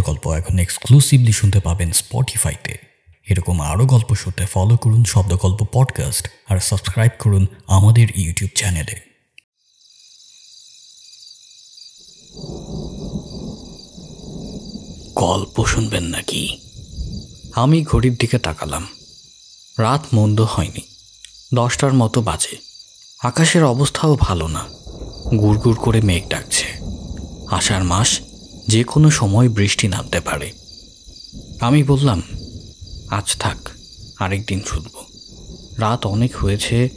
গল্প 0.00 0.28
এখন 0.28 0.58
এক্সক্লুসিভলি 0.58 1.32
শুনতে 1.32 1.60
পাবেন 1.60 1.92
স্পটিফাইতে 1.92 2.78
এরকম 3.28 3.60
আরও 3.60 3.86
গল্প 3.86 4.14
শুনতে 4.14 4.46
ফলো 4.46 4.76
করুন 4.76 5.04
শব্দ 5.04 5.36
গল্প 5.36 5.66
পডকাস্ট 5.72 6.28
আর 6.48 6.60
সাবস্ক্রাইব 6.60 7.10
করুন 7.18 7.46
আমাদের 7.66 8.08
ইউটিউব 8.16 8.50
চ্যানেলে 8.56 9.06
গল্প 15.14 15.64
শুনবেন 15.64 16.04
নাকি? 16.04 16.58
আমি 17.54 17.82
ঘড়ির 17.82 18.14
দিকে 18.14 18.38
তাকালাম। 18.38 18.86
রাত 19.78 20.04
মন্দ 20.12 20.40
হয়নি। 20.40 20.80
দশটার 21.54 21.92
মতো 21.92 22.22
বাজে। 22.22 22.58
আকাশের 23.22 23.64
অবস্থাও 23.64 24.16
ভালো 24.20 24.48
না। 24.48 24.64
গুড় 25.36 25.74
করে 25.74 26.00
মেঘ 26.00 26.28
ডাকছে। 26.28 26.64
আষাঢ় 27.50 27.82
মাস 27.82 28.20
যে 28.68 28.84
কোনো 28.84 29.10
সময় 29.10 29.48
বৃষ্টি 29.48 29.88
নামতে 29.88 30.20
পারে। 30.20 30.52
আমি 31.60 31.82
বললাম, 31.82 32.22
আজ 33.10 33.36
থাক, 33.38 33.68
আরেকদিন 34.18 34.60
শুনব 34.66 34.94
রাত 35.78 36.06
অনেক 36.06 36.36
হয়েছে, 36.36 36.88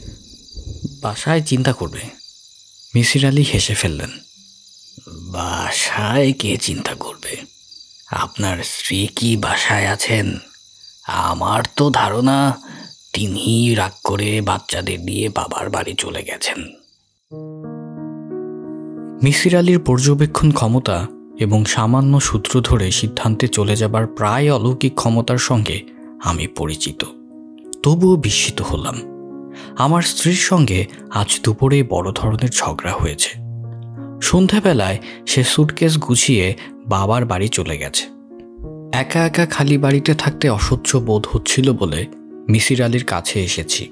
বাসায় 1.01 1.41
চিন্তা 1.41 1.73
করবে। 1.73 2.03
মিসির 2.95 3.25
আলী 3.25 3.43
হেসে 3.43 3.75
ফেললেন, 3.75 4.09
বাসায় 5.31 6.33
কে 6.33 6.57
চিন্তা 6.57 6.95
করবে? 6.95 7.33
আপনার 8.11 8.57
স্ত্রী 8.63 9.07
কি 9.15 9.37
বাসায় 9.37 9.87
আছেন? 9.87 10.27
আমার 11.05 11.61
তো 11.75 11.89
ধারণা 11.89 12.57
তিনি 13.13 13.75
রাগ 13.75 13.91
করে 14.03 14.41
বাচ্চাদের 14.41 14.99
দিয়ে 15.05 15.29
বাবার 15.29 15.69
বাড়ি 15.69 15.93
চলে 15.97 16.21
গেছেন। 16.23 16.59
মিসির 19.23 19.53
আলীর 19.57 19.79
পর্যবেক্ষণ 19.79 20.51
ক্ষমতা 20.51 20.97
এবং 21.39 21.65
সামান্য 21.65 22.19
সূত্র 22.19 22.61
ধরে 22.61 22.91
সিদ্ধান্তে 22.91 23.47
চলে 23.47 23.75
যাবার 23.75 24.07
প্রায় 24.07 24.53
অলৌকিক 24.53 24.93
ক্ষমতার 24.95 25.37
সঙ্গে 25.37 25.81
আমি 26.23 26.47
পরিচিত। 26.47 27.03
তবুও 27.83 28.15
বিস্মিত 28.15 28.61
হলাম। 28.61 28.95
আমার 29.77 30.01
স্ত্রীর 30.01 30.33
সঙ্গে 30.33 30.85
আজ 31.09 31.39
দুপুরে 31.43 31.83
বড় 31.83 32.11
ধরনের 32.11 32.49
ঝগড়া 32.49 32.93
হয়েছে। 32.93 33.29
সন্ধেবেলায় 34.21 34.97
সে 35.25 35.43
সুটকেস 35.43 35.97
গুছিয়ে 35.97 36.55
বাবার 36.87 37.25
বাড়ি 37.25 37.47
চলে 37.47 37.77
গেছে। 37.77 38.05
একা 38.93 39.25
একা 39.25 39.45
খালি 39.45 39.77
বাড়িতে 39.77 40.13
থাকতে 40.13 40.49
অসহ্য 40.49 40.97
বোধ 40.97 41.27
হচ্ছিল 41.31 41.73
বলে 41.73 42.05
মিসির 42.49 42.81
আলীর 42.81 43.03
কাছে 43.03 43.43
এসেছি। 43.43 43.89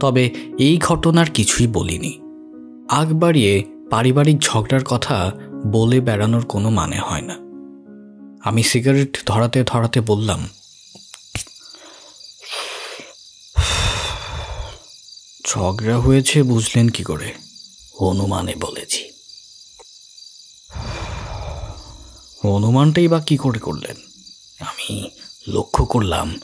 তবে 0.00 0.30
এই 0.58 0.78
ঘটনার 0.78 1.26
কিছুই 1.34 1.66
বলিনি। 1.66 2.18
আগ 2.88 3.12
বাড়িয়ে 3.12 3.64
পারিবারিক 3.90 4.38
ঝগড়ার 4.38 4.84
কথা 4.84 5.32
বলে 5.66 6.00
বেড়ানোর 6.00 6.44
কোনো 6.44 6.70
মানে 6.70 6.98
হয় 6.98 7.22
না। 7.22 7.36
আমি 8.48 8.62
সিগারেট 8.62 9.26
ধরাতে 9.26 9.64
ধরাতে 9.64 10.00
বললাম, 10.00 10.48
ঝগড়া 15.46 15.98
হয়েছে 15.98 16.42
বুঝলেন 16.42 16.88
কি 16.88 17.02
করে? 17.02 17.34
অনুমানে 17.98 18.54
বলেছি। 18.60 19.02
অনুমানটাই 22.48 23.08
বা 23.08 23.20
কি 23.20 23.36
করে 23.36 23.58
করলেন? 23.58 23.96
আমি 24.60 25.10
লক্ষ্য 25.48 25.84
করলাম, 25.84 26.40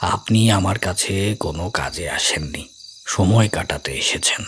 আপনি 0.00 0.50
আমার 0.50 0.78
কাছে 0.78 1.36
কোনো 1.40 1.70
কাজে 1.70 2.10
আসেননি। 2.10 2.68
সময় 3.06 3.48
কাটাতে 3.48 3.92
এসেছেন, 3.92 4.44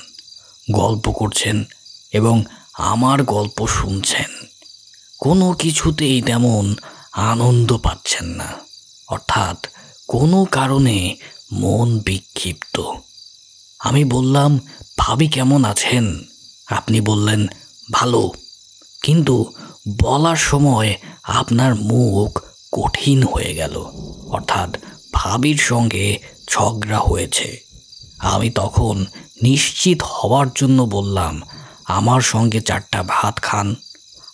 গল্প 0.72 1.11
করছেন 1.11 1.64
এবং 2.12 2.44
আমার 2.77 3.22
গল্প 3.22 3.66
শুনছেন। 3.66 4.46
কোনো 5.19 5.52
কিছুতেই 5.52 6.22
তেমন 6.22 6.74
আনন্দ 7.12 7.77
পাচ্ছেন 7.77 8.27
না। 8.27 8.52
অর্থাৎ 9.08 9.66
কোনো 10.08 10.44
কারণে 10.44 11.16
মন 11.52 11.98
বিক্ষিপ্ত। 11.98 12.80
আমি 13.78 14.05
বললাম, 14.05 14.61
ভাবি 14.98 15.28
কেমন 15.28 15.64
আছেন? 15.64 16.24
আপনি 16.67 17.01
বললেন, 17.01 17.46
ভালো। 17.92 18.33
কিন্তু 19.02 19.52
বলার 20.02 20.36
সময় 20.36 20.96
আপনার 21.22 21.74
মুখ 21.74 22.40
কঠিন 22.72 23.22
হয়ে 23.22 23.55
গেল। 23.55 23.77
অর্থাৎ 24.28 24.77
ভাবির 25.12 25.56
সঙ্গে 25.56 26.18
ঝগড়া 26.51 26.98
হয়েছে। 26.98 27.61
আমি 28.18 28.51
তখন 28.51 29.06
নিশ্চিত 29.42 30.02
হওয়ার 30.02 30.46
জন্য 30.55 30.83
বললাম 30.83 31.42
আমার 31.86 32.20
সঙ্গে 32.20 32.61
চারটা 32.61 33.02
ভাত 33.02 33.42
খান। 33.42 33.74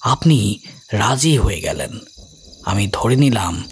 আপনি 0.01 0.59
রাজি 0.93 1.39
হয়ে 1.39 1.61
গেলেন। 1.61 1.99
আমি 2.65 2.89
ধরে 2.93 3.17
নিলাম 3.17 3.63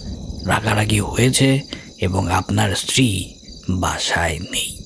রাগারাগি 0.46 1.00
হয়েছে 1.00 1.60
এবং 2.00 2.30
আপনার 2.30 2.74
স্ত্রী 2.74 3.34
বাসায় 3.70 4.38
নেই। 4.38 4.84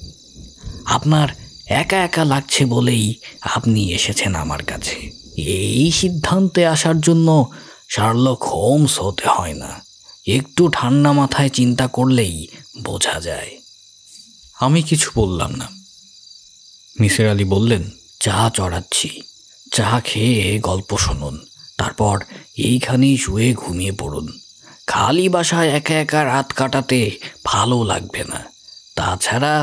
আপনার 0.84 1.28
একা 1.66 1.96
একা 1.96 2.24
লাগছে 2.24 2.66
বলেই 2.66 3.14
আপনি 3.40 3.92
এসেছেন 3.92 4.34
আমার 4.34 4.64
কাছে। 4.64 5.10
এই 5.36 5.92
সিদ্ধান্তে 5.92 6.66
আসার 6.66 7.00
জন্য 7.00 7.50
শার্লক 7.88 8.42
হোমস 8.42 9.00
হতে 9.00 9.28
হয় 9.28 9.54
না। 9.54 9.84
একটু 10.26 10.68
ঠান্ডা 10.72 11.12
মাথায় 11.12 11.48
চিন্তা 11.48 11.86
করলেই 11.86 12.48
বোঝা 12.84 13.20
যায়। 13.20 13.58
আমি 14.60 14.82
কিছু 14.82 15.10
বললাম 15.14 15.54
না। 15.54 15.68
মিসের 17.00 17.30
আলী 17.30 17.44
বললেন 17.44 17.90
চা 18.24 18.38
চড়াচ্ছি। 18.56 19.10
চা 19.72 19.90
খেয়ে 20.04 20.44
গল্প 20.68 20.90
শুনুন, 20.96 21.34
তারপর 21.78 22.16
এইখানেই 22.68 23.16
শুয়ে 23.16 23.48
ঘুমিয়ে 23.52 23.92
পড়ুন। 24.00 24.26
খালি 24.86 25.26
বাসায় 25.28 25.70
একা 25.78 25.94
একা 25.94 26.20
রাত 26.24 26.48
কাটাতে 26.52 27.00
ভালো 27.44 27.76
লাগবে 27.82 28.22
না। 28.30 28.40
তাছাড়া 28.96 29.54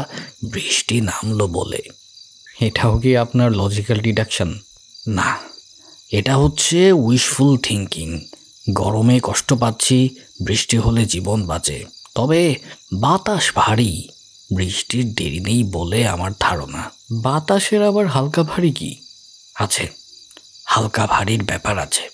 বৃষ্টি 0.54 0.98
নামলো 1.02 1.46
বলে। 1.48 1.82
এটাও 2.62 2.94
কি 3.00 3.12
আপনার 3.18 3.50
লজিক্যাল 3.52 4.00
ডিডাকশন 4.00 4.50
না, 5.08 5.30
এটা 6.12 6.34
হচ্ছে 6.38 6.80
উইশফুল 7.06 7.52
থিঙ্কিং 7.58 8.10
গরমে 8.68 9.18
কষ্ট 9.24 9.50
পাচ্ছি, 9.54 9.98
বৃষ্টি 10.46 10.78
হলে 10.78 11.02
জীবন 11.06 11.40
বাঁচে। 11.46 11.78
তবে 12.16 12.42
বাতাস 12.94 13.46
ভারী। 13.56 13.94
বৃষ্টির 14.56 15.14
দেরি 15.16 15.40
নেই 15.40 15.64
বলে 15.64 16.08
আমার 16.08 16.32
ধারণা। 16.40 16.92
বাতাসের 17.12 17.88
আবার 17.88 18.08
হালকা 18.08 18.44
ভারী 18.44 18.72
কি? 18.72 18.96
আছে। 19.56 19.90
হালকা 20.66 21.08
ভারীর 21.08 21.44
ব্যাপার 21.44 21.80
আছে। 21.80 22.10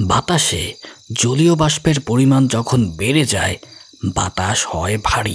বাতাসে 0.00 0.74
জলীয় 1.12 1.54
বাষ্পের 1.54 2.00
পরিমাণ 2.00 2.48
যখন 2.48 2.90
বেড়ে 2.90 3.24
যায়, 3.24 3.56
বাতাস 4.14 4.66
হয় 4.66 4.98
ভারী। 5.04 5.34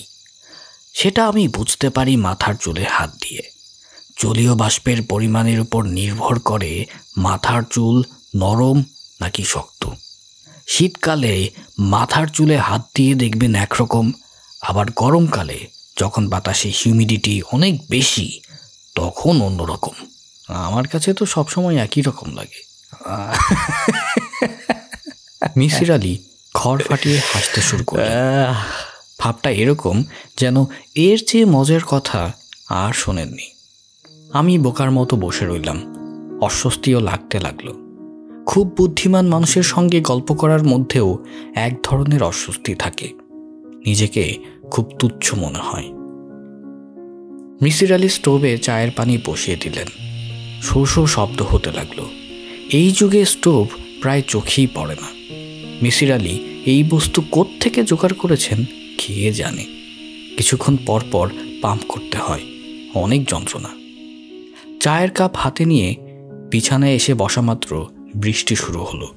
সেটা 0.94 1.28
আমি 1.28 1.47
বুঝতে 1.47 1.89
পারি 1.89 2.16
মাথার 2.16 2.56
চুলে 2.56 2.84
হাত 2.84 3.09
দিয়ে। 3.09 3.41
জলীয় 4.22 4.56
বাষ্পের 4.56 5.03
পরিমাণের 5.03 5.59
উপর 5.59 5.84
নির্ভর 5.84 6.39
করে 6.39 6.85
মাথার 7.18 7.63
চুল 7.72 8.03
নরম 8.35 8.84
নাকি 9.22 9.44
শক্ত। 9.44 9.89
শীতকালে 10.68 11.50
মাথার 11.79 12.28
চুলে 12.28 12.57
হাত 12.57 12.88
দিয়ে 12.95 13.16
দেখবেন 13.16 13.56
একরকম, 13.56 14.12
আবার 14.62 14.85
গরমকালে 14.95 15.68
যখন 16.00 16.28
বাতাসে 16.28 16.70
হিউমিডিটি 16.70 17.42
অনেক 17.52 17.82
বেশি, 17.90 18.42
তখন 18.96 19.42
অন্যরকম। 19.42 19.92
আমার 20.50 20.88
কাছে 20.88 21.14
তো 21.14 21.26
সবসময় 21.26 21.76
একই 21.76 22.02
রকম 22.02 22.36
লাগে। 22.36 22.70
মিসির 25.58 25.92
আলী 25.92 26.18
খড় 26.54 26.80
ফাটিয়ে 26.80 27.22
হাসতে 27.34 27.62
শুরু 27.62 27.84
করে 27.84 28.06
ভাবটা 29.20 29.50
এরকম 29.50 30.04
যেন 30.38 30.66
এর 30.96 31.20
চেয়ে 31.28 31.46
মজার 31.46 31.84
কথা 31.88 32.31
আর 32.70 32.94
শোনেননি। 32.94 33.52
আমি 34.34 34.58
বোকার 34.58 34.92
মতো 34.92 35.18
বসে 35.18 35.48
রইলাম। 35.48 35.96
অস্বস্তিও 36.42 37.00
লাগতে 37.00 37.40
লাগল। 37.40 37.90
খুব 38.46 38.68
বুদ্ধিমান 38.78 39.28
মানুষের 39.28 39.64
সঙ্গে 39.64 40.02
গল্প 40.02 40.34
করার 40.34 40.64
মধ্যেও 40.64 41.26
এক 41.56 41.84
ধরনের 41.84 42.24
অস্বস্তি 42.24 42.75
থাকে। 42.75 43.13
নিজেকে 43.86 44.38
খুব 44.71 44.92
তুচ্ছ 45.00 45.33
মনে 45.33 45.60
হয়। 45.60 45.86
মিসির 47.62 47.94
আলি 47.94 48.10
স্টোভে 48.10 48.57
চায়ের 48.57 48.92
পানি 48.92 49.18
বসিয়ে 49.25 49.57
দিলেন। 49.57 49.88
শো 50.62 50.86
শো 50.86 51.07
শব্দ 51.07 51.42
হতে 51.42 51.71
লাগল। 51.71 52.01
এই 52.69 52.92
যুগে 52.92 53.25
স্টোভ 53.25 53.68
প্রায় 54.01 54.21
চোখেই 54.21 54.68
পড়ে 54.68 54.95
না। 54.95 55.07
মিসির 55.81 56.12
আলি, 56.12 56.62
এই 56.66 56.83
বস্তু 56.83 57.45
থেকে 57.60 57.83
জোগাড় 57.83 58.13
করেছেন 58.13 58.66
খেয়ে 58.98 59.33
জানে? 59.33 59.66
কিছুক্ষণ 60.38 60.77
পর 60.86 61.04
পর 61.12 61.30
পাম্প 61.62 61.81
করতে 61.88 62.18
হয়। 62.18 62.42
অনেক 62.94 63.25
যন্ত্রণা। 63.27 63.69
চায়ের 64.80 65.12
কাপ 65.12 65.31
হাতে 65.36 65.66
নিয়ে 65.66 65.95
বিছানায় 66.51 66.94
এসে 66.94 67.13
বসা 67.13 67.42
মাত্র 67.42 67.88
বৃষ্টি 68.16 68.56
শুরু 68.56 68.83
হলো। 68.83 69.13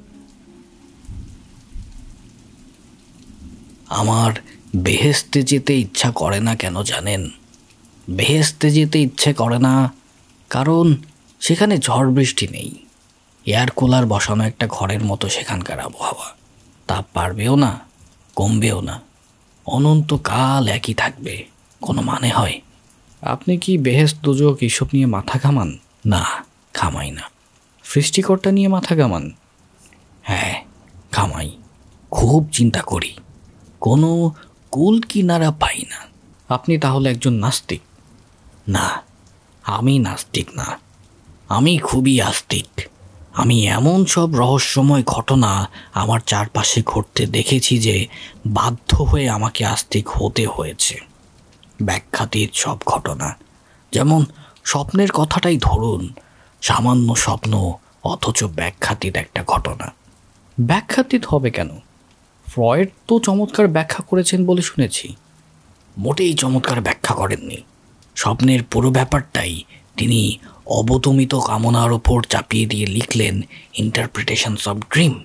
আমার 3.89 4.33
বেহেস্তে 4.77 5.43
যেতে 5.43 5.79
ইচ্ছা 5.79 6.11
করে 6.11 6.41
না 6.41 6.57
কেন 6.57 6.83
জানেন? 6.83 7.31
বেহেস্তে 8.11 8.71
যেতে 8.71 9.03
ইচ্ছে 9.03 9.35
করে 9.35 9.59
না, 9.59 9.93
কারণ 10.51 10.97
সেখানে 11.41 11.79
ঝড় 11.79 12.11
বৃষ্টি 12.11 12.49
নেই। 12.49 12.75
এয়ার 13.47 13.71
কুলার 13.71 14.07
বসানো 14.07 14.45
একটা 14.45 14.67
ঘরের 14.71 15.05
মতো 15.05 15.29
সেখানকার 15.29 15.81
আবহাওয়া। 15.81 16.35
তাপ 16.87 17.05
পারবেও 17.15 17.57
না, 17.57 17.81
কমবেও 18.37 18.81
না। 18.81 19.01
অনন্তকাল 19.67 20.69
একই 20.69 20.95
থাকবে, 20.95 21.45
কোনো 21.81 22.03
মানে 22.03 22.31
হয়। 22.31 22.61
আপনি 23.23 23.57
কি 23.57 23.79
বেহেস 23.79 24.15
দুজক 24.15 24.57
এসব 24.61 24.87
নিয়ে 24.93 25.07
মাথা 25.07 25.39
ঘামান? 25.43 25.79
না 26.07 26.45
খামাই 26.75 27.11
না। 27.11 27.23
সৃষ্টিকর্তা 27.85 28.51
নিয়ে 28.51 28.69
মাথা 28.69 28.97
ঘামান? 28.97 29.31
হ্যাঁ 30.23 30.65
খামাই 31.13 31.51
খুব 32.11 32.49
চিন্তা 32.53 32.81
করি। 32.81 33.17
কোনো 33.81 34.33
কুল 34.73 35.01
কিনারা 35.01 35.51
পাই 35.51 35.83
না। 35.91 35.97
আপনি 36.55 36.79
তাহলে 36.79 37.11
একজন 37.11 37.33
নাস্তিক? 37.33 37.81
না, 38.69 39.03
আমি 39.63 39.99
নাস্তিক 39.99 40.49
না। 40.55 40.79
আমি 41.49 41.79
খুবই 41.79 42.21
আস্তিক। 42.21 42.89
আমি 43.35 43.67
এমন 43.67 44.05
সব 44.05 44.35
রহস্যময় 44.35 45.03
ঘটনা 45.03 45.69
আমার 45.95 46.21
চারপাশে 46.21 46.83
ঘটতে 46.83 47.27
দেখেছি 47.27 47.79
যে 47.79 48.07
বাধ্য 48.47 48.97
হয়ে 48.97 49.31
আমাকে 49.31 49.65
আস্তিক 49.65 50.09
হতে 50.09 50.47
হয়েছে। 50.47 51.01
ব্যাখ্যাতীত 51.83 52.51
সব 52.55 52.79
ঘটনা। 52.87 53.37
যেমন 53.93 54.25
স্বপ্নের 54.65 55.11
কথাটাই 55.11 55.59
ধরুন, 55.63 56.13
সামান্য 56.63 57.17
স্বপ্ন 57.17 57.73
অথচ 58.05 58.45
ব্যাখ্যাতীত 58.45 59.17
একটা 59.17 59.45
ঘটনা। 59.45 59.93
ব্যাখ্যাতীত 60.61 61.27
হবে 61.27 61.51
কেন? 61.51 61.71
ফ্রয়েড 62.53 62.89
তো 63.09 63.19
চমৎকার 63.19 63.69
ব্যাখ্যা 63.69 64.05
করেছেন 64.05 64.47
বলে 64.47 64.63
শুনেছি। 64.63 65.17
মোটেই 65.99 66.35
চমৎকার 66.35 66.81
ব্যাখ্যা 66.81 67.15
করেননি। 67.15 67.57
স্বপ্নের 68.17 68.63
পুরো 68.63 68.91
ব্যাপারটাই 68.91 69.63
তিনি 69.97 70.39
অবতমিত 70.67 71.35
কামনার 71.35 71.93
ওপর 71.93 72.23
চাপিয়ে 72.23 72.67
দিয়ে 72.67 72.87
লিখলেন 72.87 73.41
ইন্টারপ্রিটেশনস 73.75 74.69
অফ 74.69 74.77
ড্রিম 74.77 75.25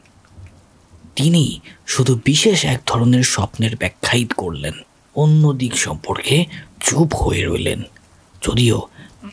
তিনি 1.16 1.60
শুধু 1.88 2.20
বিশেষ 2.26 2.66
এক 2.66 2.82
ধরনের 2.86 3.24
স্বপ্নের 3.24 3.76
ব্যাখ্যাই 3.76 4.26
করলেন, 4.38 4.74
অন্য 5.16 5.54
দিক 5.54 5.78
সম্পর্কে 5.78 6.46
চুপ 6.80 7.16
হয়ে 7.16 7.46
রইলেন। 7.46 7.84
যদিও 8.42 8.82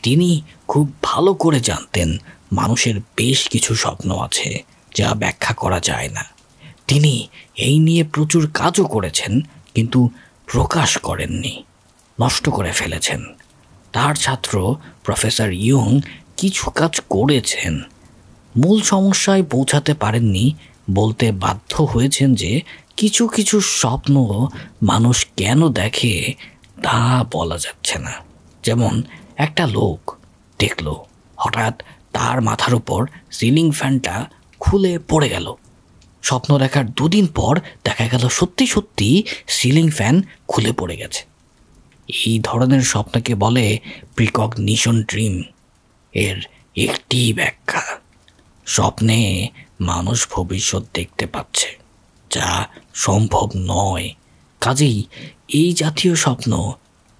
তিনি 0.03 0.41
খুব 0.67 0.93
ভালো 1.03 1.33
করে 1.33 1.59
জানতেন 1.59 2.17
মানুষের 2.51 2.99
বেশ 2.99 3.49
কিছু 3.49 3.75
স্বপ্ন 3.75 4.19
আছে 4.19 4.63
যা 4.95 5.13
ব্যাখ্যা 5.13 5.53
করা 5.53 5.79
যায় 5.79 6.09
না। 6.09 6.34
তিনি 6.87 7.13
এই 7.57 7.79
নিয়ে 7.79 8.03
প্রচুর 8.03 8.43
কাজও 8.53 8.85
করেছেন, 8.85 9.33
কিন্তু 9.73 9.99
প্রকাশ 10.45 10.97
করেননি, 10.97 11.53
নষ্ট 12.21 12.49
করে 12.49 12.71
ফেলেছেন। 12.71 13.21
তার 13.91 14.13
ছাত্র 14.15 14.53
প্রফেসর 15.03 15.49
ইয়ং 15.65 15.89
কিছু 16.37 16.65
কাজ 16.71 16.93
করেছেন, 17.09 17.73
মূল 18.57 18.77
সমস্যায় 18.81 19.43
পৌঁছাতে 19.43 19.93
পারেননি 19.93 20.45
বলতে 20.91 21.31
বাধ্য 21.31 21.83
হয়েছেন 21.83 22.29
যে 22.35 22.61
কিছু 22.97 23.27
কিছু 23.27 23.61
স্বপ্ন 23.61 24.15
মানুষ 24.83 25.17
কেন 25.37 25.59
দেখে 25.69 26.33
তা 26.83 27.25
বলা 27.31 27.57
যাচ্ছে 27.57 27.99
না। 27.99 28.13
যেমন 28.63 28.93
একটা 29.35 29.63
লোক 29.67 29.99
দেখল, 30.59 30.87
হঠাৎ 31.37 31.75
তার 32.13 32.37
মাথার 32.41 32.73
উপর 32.75 32.99
সিলিং 33.31 33.67
ফ্যানটা 33.71 34.15
খুলে 34.59 34.93
পড়ে 35.09 35.29
গেল। 35.29 35.47
স্বপ্ন 36.25 36.57
দেখার 36.57 36.85
দুদিন 36.89 37.27
পর 37.27 37.59
দেখা 37.83 38.07
গেল 38.07 38.29
সত্যি 38.29 38.67
সত্যি 38.67 39.23
সিলিং 39.47 39.89
ফ্যান 39.89 40.21
খুলে 40.47 40.71
পড়ে 40.71 40.97
গেছে। 40.97 41.25
এই 42.07 42.39
ধরনের 42.43 42.81
স্বপ্নকে 42.81 43.35
বলে 43.35 43.79
প্রিকগনিশন 44.15 45.03
ড্রিম 45.03 45.43
এর 46.13 46.37
একটি 46.75 47.33
ব্যাখ্যা। 47.33 47.81
স্বপ্নে 48.65 49.49
মানুষ 49.81 50.27
ভবিষ্যৎ 50.31 50.83
দেখতে 50.93 51.25
পাচ্ছে, 51.25 51.77
যা 52.31 52.67
সম্ভব 52.93 53.49
নয়। 53.55 54.13
কাজেই 54.61 55.03
এই 55.47 55.73
জাতীয় 55.73 56.15
স্বপ্ন 56.15 56.71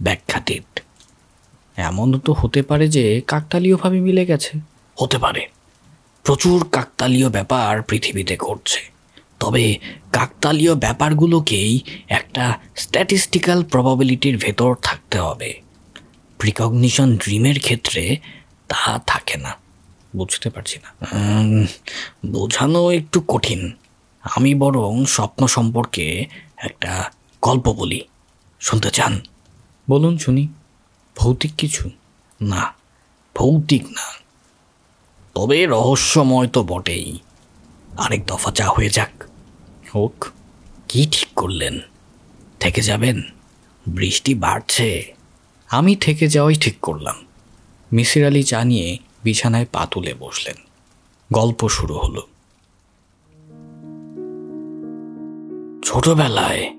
ব্যাখ্যাতীত। 0.02 0.80
এমনও 1.76 2.18
তো 2.18 2.34
হতে 2.34 2.62
পারে 2.62 2.88
যে 2.88 3.22
কাকতালীয়ভাবে 3.28 4.00
মিলে 4.00 4.26
গেছে। 4.26 4.60
হতে 5.02 5.18
পারে। 5.18 5.48
প্রচুর 6.24 6.68
কাকতালীয় 6.72 7.30
ব্যাপার 7.30 7.82
পৃথিবীতে 7.82 8.38
ঘটছে। 8.38 8.95
তবে 9.46 9.78
কাকতালীয় 10.14 10.76
ব্যাপারগুলোকেই 10.76 11.80
একটা 12.08 12.60
স্ট্যাটিস্টিক্যাল 12.76 13.64
প্রবাবিলিটির 13.64 14.38
ভেতর 14.38 14.76
থাকতে 14.76 15.20
হবে। 15.20 15.62
প্রিকগনিশন 16.38 17.18
ড্রিমের 17.18 17.60
ক্ষেত্রে 17.60 18.18
তা 18.68 19.00
থাকে 19.08 19.38
না। 19.38 19.56
বুঝতে 20.16 20.50
পারছি 20.50 20.80
না। 20.84 21.08
বোঝানো 22.26 22.92
একটু 22.92 23.24
কঠিন। 23.28 23.72
আমি 24.22 24.56
বরং 24.56 25.06
স্বপ্ন 25.06 25.48
সম্পর্কে 25.48 26.26
একটা 26.58 27.12
গল্প 27.42 27.74
বলি। 27.74 28.02
শুনতে 28.60 28.92
চান? 28.92 29.22
বলুন 29.90 30.18
শুনি। 30.18 30.48
ভৌতিক 31.18 31.52
কিছু? 31.58 31.90
না 32.42 32.74
ভৌতিক 33.36 33.84
না। 33.84 34.14
তবে 35.36 35.66
রহস্যময় 35.66 36.48
তো 36.48 36.64
বটেই। 36.64 37.20
আরেক 37.98 38.26
দফা 38.26 38.52
চা 38.52 38.70
হয়ে 38.70 38.90
যাক। 38.90 39.25
হোক, 39.96 40.26
কি 40.90 41.08
ঠিক 41.12 41.28
করলেন? 41.36 41.80
থেকে 42.60 42.82
যাবেন? 42.82 43.22
বৃষ্টি 43.88 44.34
বাড়ছে। 44.34 45.14
আমি 45.68 45.96
থেকে 45.96 46.28
যাওয়াই 46.28 46.56
ঠিক 46.56 46.80
করলাম। 46.80 47.16
মিসির 47.94 48.26
আলি 48.26 48.44
চা 48.44 48.64
নিয়ে 48.64 48.98
বিছানায় 49.24 49.66
পা 49.72 49.88
তুলে 49.92 50.14
বসলেন। 50.14 50.56
গল্প 51.34 51.70
শুরু 51.70 51.96
হলো। 51.96 52.28
ছোটবেলায় 55.86 56.74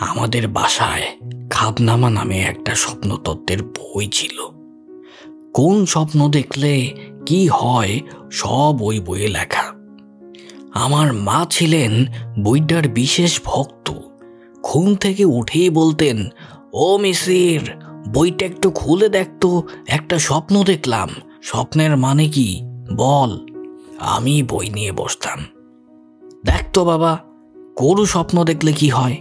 আমাদের 0.00 0.48
বাসায় 0.48 1.16
খাবনামা 1.50 2.10
নামে 2.10 2.38
একটা 2.40 2.74
স্বপ্নতত্ত্বের 2.74 3.62
বই 3.62 4.08
ছিল। 4.08 4.48
কোন 5.54 5.86
স্বপ্ন 5.86 6.30
দেখলে 6.30 6.94
কি 7.26 7.48
হয় 7.48 8.00
সব 8.32 8.76
ওই 8.80 9.00
বইয়ে 9.00 9.28
লেখা। 9.28 9.75
আমার 10.74 11.12
মা 11.12 11.46
ছিলেন 11.50 12.06
বইটার 12.42 12.88
বিশেষ 12.88 13.40
ভক্ত। 13.44 13.92
ঘুম 14.62 14.94
থেকে 14.94 15.24
উঠেই 15.24 15.70
বলতেন, 15.70 16.28
ও 16.72 16.96
মিসির 16.96 17.70
বইটা 18.08 18.46
একটু 18.46 18.70
খুলে 18.70 19.08
দেখতো 19.08 19.62
একটা 19.86 20.18
স্বপ্ন 20.18 20.62
দেখলাম। 20.62 21.08
স্বপ্নের 21.42 21.96
মানে 21.96 22.28
কি? 22.28 22.62
বল। 22.96 23.46
আমি 23.98 24.42
বই 24.42 24.70
নিয়ে 24.70 24.92
বসতাম। 24.92 25.44
দেখতো 26.44 26.84
বাবা, 26.84 27.18
গরু 27.76 28.06
স্বপ্ন 28.06 28.44
দেখলে 28.44 28.72
কি 28.72 28.88
হয়? 28.88 29.16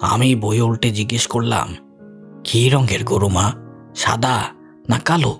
আমি 0.00 0.34
বই 0.34 0.60
উল্টে 0.60 0.90
জিজ্ঞেস 0.90 1.26
করলাম, 1.26 1.74
কী 2.44 2.68
রঙের 2.68 3.04
গরু 3.04 3.28
মা? 3.28 3.52
সাদা 3.94 4.42
না 4.88 4.98
কালো? 4.98 5.38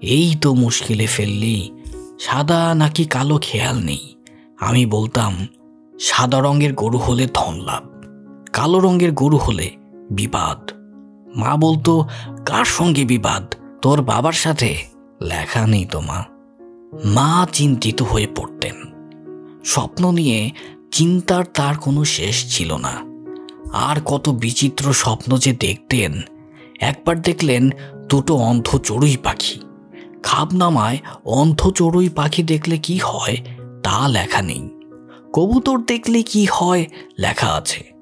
এই 0.00 0.34
তো 0.40 0.54
মুশকিলে 0.54 1.06
ফেললি 1.06 1.70
সাদা 2.20 2.74
নাকি 2.74 3.04
কালো 3.04 3.38
খেয়াল 3.42 3.76
নেই। 3.78 4.14
আমি 4.60 4.86
বলতাম, 4.86 5.46
সাদা 6.00 6.40
রঙের 6.40 6.72
গরু 6.74 6.98
হলে 6.98 7.28
ধন 7.34 7.60
লাভ, 7.60 7.84
কালো 8.52 8.78
রঙের 8.80 9.12
গরু 9.12 9.36
হলে 9.36 9.70
বিবাদ। 10.10 10.70
মা 11.36 11.56
বলতো, 11.56 12.08
কার 12.46 12.64
সঙ্গে 12.64 13.04
বিবাদ? 13.04 13.54
তোর 13.82 14.02
বাবার 14.02 14.32
সাথে? 14.32 14.76
লেখা 15.22 15.66
নেই 15.66 15.84
তো 15.84 16.00
মা। 16.00 16.24
মা 17.04 17.46
চিন্তিত 17.52 18.02
হয়ে 18.02 18.26
পড়তেন। 18.36 18.74
স্বপ্ন 19.64 20.12
নিয়ে 20.12 20.50
চিন্তার 20.92 21.44
তার 21.44 21.76
কোনো 21.76 22.04
শেষ 22.04 22.56
ছিল 22.56 22.76
না। 22.76 22.94
আর 23.72 23.96
কত 24.04 24.28
বিচিত্র 24.28 24.92
স্বপ্ন 24.92 25.36
যে 25.36 25.52
দেখতেন, 25.52 26.20
একবার 26.80 27.22
দেখলেন 27.22 27.70
দুটো 28.08 28.34
অন্ধ 28.34 28.78
চড়ুই 28.78 29.16
পাখি। 29.16 29.60
খাবনামায় 30.24 30.98
অন্ধ 31.24 31.70
চড়ুই 31.70 32.08
পাখি 32.08 32.42
দেখলে 32.42 32.78
কি 32.78 32.98
হয়, 32.98 33.36
তা 33.82 34.08
লেখা 34.08 34.42
নেই। 34.42 34.68
কবুতর 35.32 35.78
দেখলে 35.78 36.22
কি 36.22 36.46
হয়, 36.50 36.86
লেখা 37.18 37.52
আছে। 37.52 37.92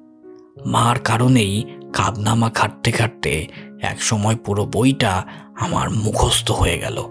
মার 0.65 0.99
কারণেই 0.99 1.63
খাবনামা 1.93 2.49
খাটতে 2.49 2.91
খাটতে 2.91 3.47
এক 3.81 4.01
সময় 4.01 4.35
পুরো 4.35 4.65
বইটা 4.65 5.23
আমার 5.59 5.89
মুখস্থ 5.89 6.51
হয়ে 6.51 6.79
গেল। 6.79 7.03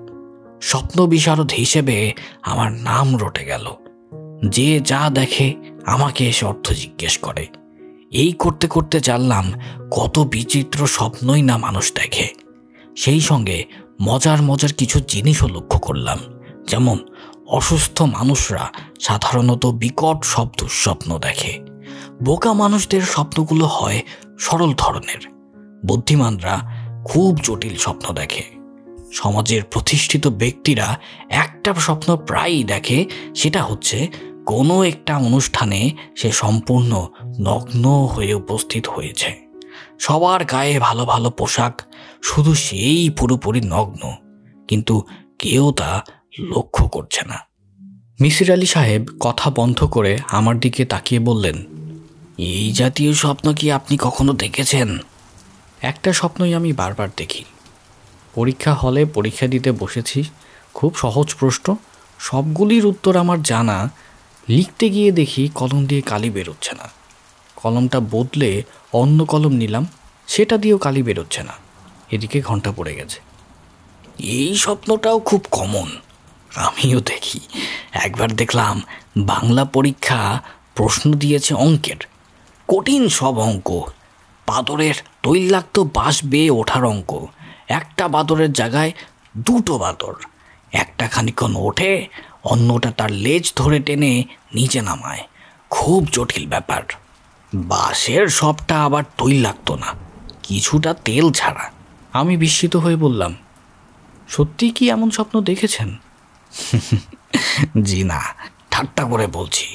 স্বপ্ন 0.63 1.07
বিশারদ 1.07 1.53
হিসেবে 1.53 2.13
আমার 2.43 2.73
নাম 2.73 3.17
রটে 3.17 3.45
গেল। 3.45 3.67
যে 4.49 4.81
যা 4.81 5.11
দেখে 5.11 5.55
আমাকে 5.87 6.29
এসে 6.29 6.47
অর্থ 6.47 6.73
জিজ্ঞেস 6.73 7.19
করে। 7.19 7.47
এই 8.11 8.33
করতে 8.33 8.67
করতে 8.67 9.01
জানলাম 9.01 9.53
কত 9.91 10.19
বিচিত্র 10.19 10.87
স্বপ্নই 10.87 11.43
না 11.43 11.57
মানুষ 11.57 11.93
দেখে। 11.95 12.29
সেই 12.97 13.21
সঙ্গে 13.21 13.65
মজার 14.01 14.43
মজার 14.43 14.73
কিছু 14.73 15.01
জিনিসও 15.01 15.49
লক্ষ্য 15.49 15.79
করলাম। 15.79 16.19
যেমন, 16.69 16.99
অসুস্থ 17.47 18.03
মানুষরা 18.03 18.71
সাধারণত 19.01 19.67
বিকট 19.67 20.25
সব 20.25 20.49
দুঃস্বপ্ন 20.59 21.19
দেখে। 21.19 21.59
বোকা 22.23 22.53
মানুষদের 22.53 23.03
স্বপ্নগুলো 23.03 23.67
হয় 23.67 24.03
সরল 24.39 24.75
ধরনের। 24.75 25.29
বুদ্ধিমানরা 25.87 26.61
খুব 27.05 27.39
জটিল 27.43 27.77
স্বপ্ন 27.77 28.15
দেখে। 28.15 28.43
সমাজের 29.13 29.63
প্রতিষ্ঠিত 29.65 30.27
ব্যক্তিরা 30.27 30.99
একটা 31.29 31.75
স্বপ্ন 31.75 32.17
প্রায়ই 32.17 32.65
দেখে, 32.65 33.05
সেটা 33.35 33.63
হচ্ছে 33.63 34.09
কোনো 34.47 34.85
একটা 34.85 35.17
অনুষ্ঠানে 35.17 35.91
সে 36.17 36.33
সম্পূর্ণ 36.33 37.07
নগ্ন 37.41 38.05
হয়ে 38.05 38.35
উপস্থিত 38.35 38.87
হয়েছে। 38.87 39.43
সবার 39.99 40.45
গায়ে 40.45 40.79
ভালো 40.79 41.05
ভালো 41.05 41.31
পোশাক 41.31 41.83
শুধু 42.23 42.53
সেই 42.67 43.11
পুরোপুরি 43.11 43.61
নগ্ন, 43.75 44.03
কিন্তু 44.69 44.95
কেউ 45.39 45.65
তা 45.73 45.91
লক্ষ্য 46.53 46.85
করছে 46.89 47.23
না। 47.31 47.39
মিসির 48.21 48.51
আলী 48.53 48.67
সাহেব 48.67 49.03
কথা 49.21 49.49
বন্ধ 49.51 49.79
করে 49.85 50.13
আমার 50.29 50.57
দিকে 50.61 50.83
তাকিয়ে 50.85 51.21
বললেন, 51.21 51.57
এই 52.51 52.67
জাতীয় 52.73 53.11
স্বপ্ন 53.13 53.47
কি 53.53 53.67
আপনি 53.73 53.95
কখনো 53.97 54.33
দেখেছেন? 54.33 54.89
একটা 55.83 56.11
স্বপ্নই 56.13 56.53
আমি 56.55 56.71
বারবার 56.73 57.09
দেখি। 57.17 57.45
পরীক্ষা 58.35 58.73
হলে 58.75 59.01
পরীক্ষা 59.17 59.47
দিতে 59.47 59.71
বসেছি, 59.73 60.19
খুব 60.75 60.91
সহজ 60.95 61.29
প্রশ্ন। 61.35 61.67
সবগুলির 62.21 62.85
উত্তর 62.87 63.15
আমার 63.17 63.39
জানা। 63.43 63.79
লিখতে 64.49 64.87
গিয়ে 64.91 65.11
দেখি 65.13 65.43
কলম 65.55 65.81
দিয়ে 65.87 66.03
কালি 66.03 66.31
বেরোচ্ছে 66.31 66.73
না। 66.75 66.87
কলমটা 67.57 67.99
বদলে 68.15 68.51
অন্য 68.93 69.19
কলম 69.25 69.53
নিলাম, 69.53 69.85
সেটা 70.29 70.55
দিয়েও 70.59 70.79
কালি 70.79 71.03
বেরোচ্ছে 71.03 71.43
না। 71.43 71.55
এদিকে 72.13 72.41
ঘণ্টা 72.41 72.73
পড়ে 72.73 72.95
গেছে। 72.95 73.21
এই 74.19 74.57
স্বপ্নটাও 74.57 75.19
খুব 75.19 75.45
কমন 75.51 75.97
আমিও 76.57 77.01
দেখি। 77.01 77.41
একবার 77.93 78.33
দেখলাম 78.33 78.83
বাংলা 79.17 79.65
পরীক্ষা 79.65 80.43
প্রশ্ন 80.75 81.13
দিয়েছে 81.13 81.55
অঙ্কের। 81.55 81.97
কঠিন 82.69 83.09
সব 83.09 83.39
অঙ্ক। 83.39 83.81
বাদরের 84.47 84.95
তৈলাক্ত 85.23 85.79
বাঁশ 85.79 86.25
বেয়ে 86.25 86.51
ওঠার 86.51 86.85
অঙ্ক। 86.85 87.27
একটা 87.69 88.09
বাদরের 88.09 88.53
জায়গায় 88.53 88.93
দুটো 89.37 89.79
বাদর। 89.79 90.15
একটা 90.73 91.09
খানিক্ষণ 91.09 91.57
ওঠে, 91.57 92.09
অন্যটা 92.45 92.91
তার 92.91 93.11
লেজ 93.11 93.53
ধরে 93.57 93.81
টেনে 93.81 94.25
নিচে 94.55 94.81
নামায়। 94.81 95.27
খুব 95.71 96.07
জটিল 96.13 96.49
ব্যাপার। 96.49 96.83
বাঁশের 97.55 98.29
সবটা 98.29 98.85
আবার 98.85 99.05
তৈলাক্ত 99.19 99.71
না। 99.71 99.87
কিছুটা 100.43 100.95
তেল 100.95 101.33
ছাড়া। 101.33 101.71
আমি 102.13 102.35
বিস্মিত 102.37 102.77
হয়ে 102.77 102.97
বললাম, 102.97 103.35
সত্যি 104.29 104.67
কি 104.71 104.85
এমন 104.91 105.11
স্বপ্ন 105.11 105.35
দেখেছেন? 105.41 105.89
জি 107.83 108.01
না, 108.05 108.21
ঠাট্টা 108.71 109.05
করে 109.05 109.27
বলছি। 109.27 109.69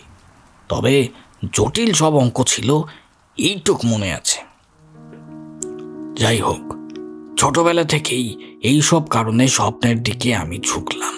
তবে 0.70 1.08
জটিল 1.54 1.92
সব 1.94 2.14
অঙ্ক 2.16 2.38
ছিল, 2.44 2.70
এইটুক 3.38 3.80
মনে 3.86 4.10
আছে। 4.14 4.40
যাই 6.14 6.40
হোক, 6.42 6.64
ছোটবেলা 7.38 7.84
থেকেই 7.84 8.26
এই 8.62 8.80
সব 8.82 9.04
কারণে 9.08 9.48
স্বপ্নের 9.48 9.98
দিকে 10.04 10.30
আমি 10.36 10.58
ঝুঁকলাম। 10.60 11.14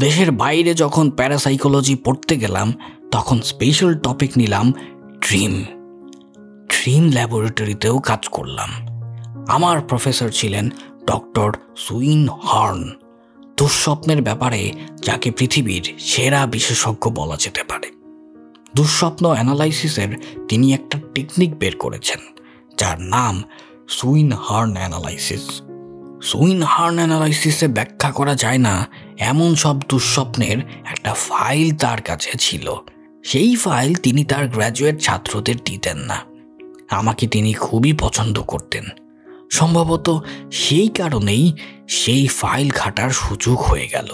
দেশের 0.00 0.30
বাইরে 0.32 0.72
যখন 0.74 1.10
প্যারাসাইকোলজি 1.10 1.94
পড়তে 1.94 2.34
গেলাম, 2.36 2.68
তখন 3.10 3.38
স্পেশাল 3.40 3.92
টপিক 3.94 4.30
নিলাম 4.38 4.66
ড্রিম 5.18 5.54
ড্রিম 6.72 7.04
ল্যাবরেটরিতেও 7.10 7.96
কাজ 7.98 8.22
করলাম। 8.28 8.70
আমার 9.48 9.80
প্রফেসর 9.80 10.28
ছিলেন 10.28 10.70
ডক্টর 11.06 11.52
সুইন 11.76 12.28
হর্ন। 12.28 12.90
দুঃস্বপ্নের 13.56 14.22
ব্যাপারে 14.22 14.72
যাকে 15.02 15.30
পৃথিবীর 15.30 15.94
সেরা 15.98 16.46
বিশেষজ্ঞ 16.46 17.10
বলা 17.10 17.36
যেতে 17.36 17.64
পারে। 17.64 17.90
দুঃস্বপ্ন 18.76 19.26
অ্যানালাইসিসের 19.26 20.08
তিনি 20.48 20.74
একটা 20.74 21.00
টেকনিক 21.14 21.58
বের 21.58 21.76
করেছেন, 21.76 22.18
যার 22.78 23.00
নাম 23.00 23.42
সুইন 23.88 24.32
হার্ন 24.32 24.72
অ্যানালাইসিস। 24.72 25.62
সুইন 26.22 26.62
হার্ন 26.62 26.96
অ্যানালাইসিসে 26.96 27.68
ব্যাখ্যা 27.68 28.10
করা 28.10 28.34
যায় 28.34 28.58
না, 28.58 28.86
এমন 29.18 29.54
সব 29.54 29.80
দুঃস্বপ্নের 29.88 30.58
একটা 30.58 31.14
ফাইল 31.14 31.76
তার 31.76 32.00
কাছে 32.00 32.30
ছিল। 32.38 32.74
সেই 33.24 33.56
ফাইল 33.56 33.94
তিনি 33.94 34.24
তার 34.24 34.48
গ্র্যাজুয়েট 34.48 35.00
ছাত্রদের 35.00 35.54
দিতেন 35.64 35.98
না। 35.98 36.20
আমাকে 36.90 37.26
তিনি 37.26 37.52
খুবই 37.52 37.92
পছন্দ 37.92 38.40
করতেন। 38.40 38.84
সম্ভবত 39.50 40.24
সেই 40.52 40.88
কারণেই 40.88 41.52
সেই 41.88 42.26
ফাইল 42.26 42.70
ঘাটার 42.70 43.10
সুযোগ 43.10 43.58
হয়ে 43.58 43.88
গেল। 43.88 44.08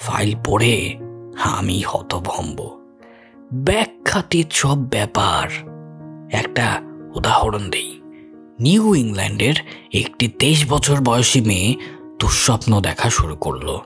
ফাইল 0.00 0.34
পড়ে 0.44 0.98
আমি 1.38 1.82
হতভম্ব। 1.86 2.84
ব্যাখ্যাতীত 3.52 4.46
সব 4.50 4.78
ব্যাপার। 4.88 5.48
একটা 6.32 6.82
উদাহরণ 7.14 7.70
দেই। 7.70 8.00
নিউ 8.60 8.94
ইংল্যান্ডের 8.94 9.54
একটি 9.92 10.28
তেইশ 10.28 10.70
বছর 10.70 11.00
বয়সী 11.00 11.40
মেয়ে 11.40 11.76
দুঃস্বপ্ন 12.20 12.80
দেখা 12.80 13.10
শুরু 13.10 13.36
করল। 13.36 13.78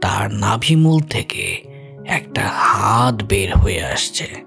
তার 0.00 0.34
নাভিমূল 0.34 1.00
থেকে 1.00 1.62
একটা 2.06 2.50
হাত 2.54 3.22
বের 3.22 3.58
হয়ে 3.58 3.84
আসছে। 3.84 4.44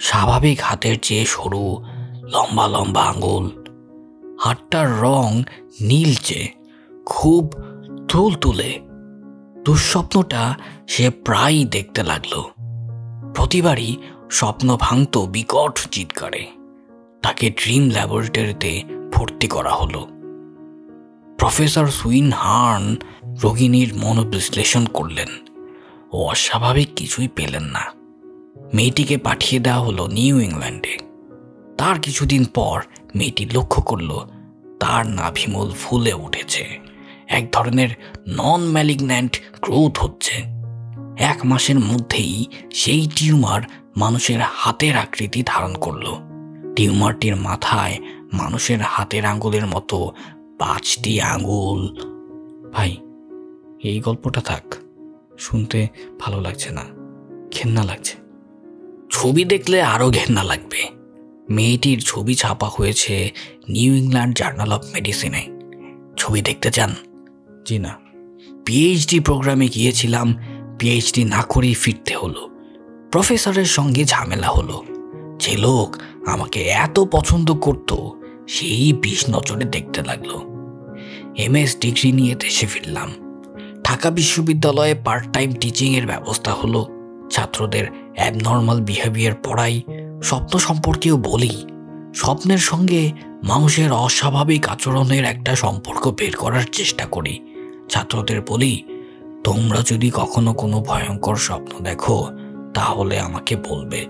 স্বাভাবিক 0.00 0.60
হাতের 0.62 1.00
চেয়ে 1.00 1.24
সরু, 1.26 1.84
লম্বা 2.22 2.68
লম্বা 2.68 3.02
আঙুল 3.02 3.65
হাতটার 4.40 5.00
রং 5.00 5.42
নীলচে, 5.80 6.48
খুব 7.06 7.52
তুল 8.08 8.34
তুলে 8.34 8.80
দুঃস্বপ্নটা 9.64 10.54
সে 10.88 11.10
প্রায়ই 11.10 11.64
দেখতে 11.64 12.02
লাগল। 12.02 12.42
প্রতিবারই 13.34 13.96
স্বপ্ন 14.30 14.76
ভাঙত 14.80 15.18
বিকট 15.18 15.88
চিৎকারে। 15.90 16.46
তাকে 17.22 17.50
ড্রিম 17.50 17.90
ল্যাবরেটরিতে 17.90 18.84
ভর্তি 19.12 19.46
করা 19.46 19.70
হলো। 19.70 20.08
প্রফেসর 21.38 21.86
সুইন 21.86 22.32
হার্ন 22.32 22.96
রোগিনীর 23.42 23.92
মনোবিশ্লেষণ 23.96 24.86
করলেন। 24.86 25.28
ও 26.12 26.22
অস্বাভাবিক 26.24 26.88
কিছুই 26.96 27.28
পেলেন 27.28 27.62
না। 27.62 27.80
মেয়েটিকে 28.74 29.16
পাঠিয়ে 29.16 29.62
দেওয়া 29.62 29.80
হলো 29.80 30.06
নিউ 30.06 30.40
ইংল্যান্ডে। 30.40 30.98
তার 31.78 32.00
কিছুদিন 32.00 32.44
পর 32.44 32.82
মেয়েটি 33.14 33.46
লক্ষ্য 33.46 33.82
করল, 33.82 34.18
তার 34.80 35.06
নাভিমূল 35.06 35.70
ফুলে 35.70 36.12
উঠেছে। 36.12 36.80
এক 37.28 37.52
ধরনের 37.52 37.88
নন 38.28 38.68
ম্যালিগন্যান্ট 38.70 39.40
গ্রোথ 39.62 39.98
হচ্ছে। 39.98 40.42
এক 41.18 41.38
মাসের 41.44 41.78
মধ্যেই 41.78 42.46
সেই 42.70 43.08
টিউমার 43.16 43.60
মানুষের 43.96 44.40
হাতের 44.40 44.96
আকৃতি 44.96 45.42
ধারণ 45.46 45.74
করল। 45.74 46.04
টিউমারটির 46.76 47.36
মাথায় 47.36 47.98
মানুষের 48.32 48.78
হাতের 48.80 49.24
আঙ্গুলের 49.24 49.66
মতো 49.66 50.12
পাঁচটি 50.58 51.20
আঙ্গুল। 51.20 51.96
ভাই, 52.72 52.96
এই 53.82 54.00
গল্পটা 54.00 54.40
থাক। 54.40 54.74
শুনতে 55.38 55.88
ভালো 56.20 56.40
লাগছে 56.40 56.70
না। 56.70 56.82
ঘেন্না 57.52 57.84
লাগছে। 57.84 58.16
ছবি 59.10 59.44
দেখলে 59.44 59.82
আরও 59.82 60.10
ঘেন্না 60.10 60.42
লাগবে। 60.42 60.95
মেয়েটির 61.50 62.02
ছবি 62.02 62.34
ছাপা 62.34 62.68
হয়েছে 62.68 63.30
নিউ 63.68 63.94
ইংল্যান্ড 63.94 64.36
জার্নাল 64.36 64.72
অফ 64.72 64.84
মেডিসিনে। 64.94 65.46
ছবি 66.16 66.42
দেখতে 66.42 66.70
চান? 66.70 66.94
জি 67.66 67.78
না। 67.78 67.98
পিএইচডি 68.64 69.20
প্রোগ্রামে 69.20 69.68
গিয়েছিলাম 69.68 70.34
পিএইচডি 70.78 71.24
না 71.24 71.42
করেই 71.42 71.74
ফিরতে 71.74 72.16
হলো। 72.16 72.50
প্রফেসরের 73.12 73.64
সঙ্গে 73.64 74.04
ঝামেলা 74.04 74.48
হলো। 74.48 74.84
যে 75.38 75.56
লোক 75.56 75.96
আমাকে 76.26 76.62
এত 76.62 77.00
পছন্দ 77.00 77.52
করত 77.52 77.94
সেই 78.48 78.92
বিষ 78.92 79.24
নজরে 79.30 79.64
দেখতে 79.64 80.02
লাগল। 80.02 80.56
এমএস 81.36 81.76
ডিগ্রি 81.80 82.12
নিয়ে 82.12 82.34
দেশে 82.34 82.66
ফিরলাম। 82.66 83.12
ঢাকা 83.84 84.10
বিশ্ববিদ্যালয়ে 84.10 84.94
পার্ট 85.04 85.32
টাইম 85.32 85.52
টিচিংয়ের 85.52 86.06
ব্যবস্থা 86.06 86.52
হলো। 86.52 86.86
ছাত্রদের 87.30 87.86
অ্যাবনর্মাল 88.14 88.80
বিহেভিয়ার 88.80 89.34
পড়াই 89.44 89.82
স্বপ্ন 90.22 90.58
সম্পর্কেও 90.58 91.16
বলি। 91.16 91.66
স্বপ্নের 92.14 92.58
সঙ্গে 92.58 93.12
মানুষের 93.42 93.92
অস্বাভাবিক 93.92 94.68
আচরণের 94.68 95.24
একটা 95.24 95.56
সম্পর্ক 95.56 96.08
বের 96.08 96.36
করার 96.36 96.62
চেষ্টা 96.72 97.06
করি। 97.06 97.40
ছাত্রদের 97.90 98.40
বলি, 98.48 98.84
তোমরা 99.44 99.78
যদি 99.86 100.10
কখনো 100.10 100.54
কোনো 100.54 100.80
ভয়ঙ্কর 100.80 101.36
স্বপ্ন 101.36 101.84
দেখো, 101.84 102.28
তাহলে 102.74 103.20
আমাকে 103.20 103.56
বলবে। 103.56 104.06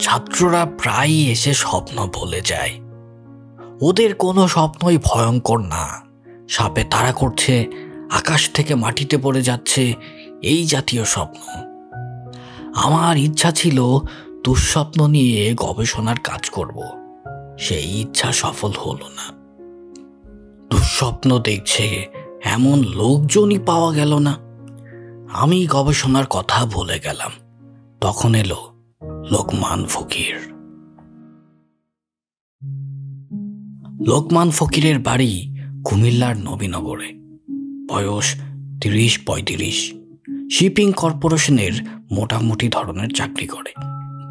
ছাত্ররা 0.00 0.64
প্রায়ই 0.64 1.30
এসে 1.30 1.54
স্বপ্ন 1.54 2.10
বলে 2.14 2.40
যায়। 2.40 2.70
ওদের 3.80 4.14
কোনো 4.14 4.48
স্বপ্নই 4.48 4.98
ভয়ঙ্কর 5.04 5.58
না। 5.58 6.02
সাপে 6.48 6.84
তাড়া 6.84 7.12
করছে, 7.12 7.66
আকাশ 8.10 8.50
থেকে 8.50 8.74
মাটিতে 8.74 9.18
পড়ে 9.18 9.42
যাচ্ছে, 9.42 9.94
এই 10.42 10.66
জাতীয় 10.66 11.04
স্বপ্ন। 11.04 11.72
আমার 12.74 13.16
ইচ্ছা 13.16 13.50
ছিল 13.50 13.98
দুঃস্বপ্ন 14.44 15.08
নিয়ে 15.08 15.54
গবেষণার 15.56 16.16
কাজ 16.24 16.50
করব। 16.50 16.82
সেই 17.58 18.00
ইচ্ছা 18.00 18.32
সফল 18.32 18.70
হলো 18.70 19.08
না। 19.08 19.32
দুঃস্বপ্ন 20.70 21.38
দেখছে 21.38 22.06
এমন 22.44 22.84
লোকজনই 22.84 23.58
পাওয়া 23.58 23.92
গেল 23.92 24.18
না। 24.18 24.38
আমি 25.32 25.66
গবেষণার 25.70 26.26
কথা 26.30 26.66
ভুলে 26.66 27.00
গেলাম। 27.00 27.30
তখন 28.00 28.34
এলো 28.34 28.56
লোকমান 29.30 29.84
ফকির। 29.84 30.36
লোকমান 34.06 34.50
ফকিরের 34.50 34.98
বাড়ি 34.98 35.56
কুমিল্লার 35.84 36.36
নবীনগরে। 36.36 37.12
বয়স 37.88 38.36
তিরিশ 38.80 39.18
পঁয়ত্রিশ। 39.26 39.94
শিপিং 40.52 40.92
কর্পোরেশনের 40.92 41.72
মোটামুটি 42.10 42.68
ধরনের 42.68 43.10
চাকরি 43.10 43.46
করে। 43.46 43.72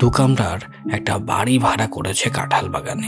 দু 0.01 0.09
কামরার 0.09 0.91
একটা 0.93 1.17
বাড়ি 1.17 1.57
ভাড়া 1.57 1.87
করেছে 1.87 2.29
কাঁঠাল 2.29 2.69
বাগানে। 2.69 3.07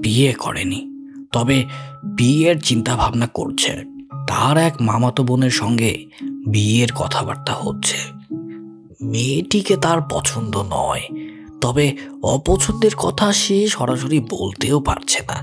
বিয়ে 0.00 0.32
করেনি। 0.32 0.86
তবে 1.32 1.64
বিয়ের 2.04 2.60
চিন্তা 2.60 2.96
ভাবনা 2.96 3.26
করছে। 3.26 3.84
তার 4.28 4.56
এক 4.56 4.74
মামাতো 4.80 5.22
বোনের 5.22 5.50
সঙ্গে 5.50 6.06
বিয়ের 6.48 6.92
কথাবার্তা 6.92 7.54
হচ্ছে। 7.54 7.96
মেয়েটিকে 9.02 9.76
তার 9.76 10.00
পছন্দ 10.10 10.64
নয়। 10.70 11.02
তবে 11.60 11.96
অপছন্দের 12.22 12.94
কথা 12.94 13.32
সে 13.32 13.68
সরাসরি 13.68 14.20
বলতেও 14.20 14.80
পারছে 14.80 15.22
না। 15.22 15.36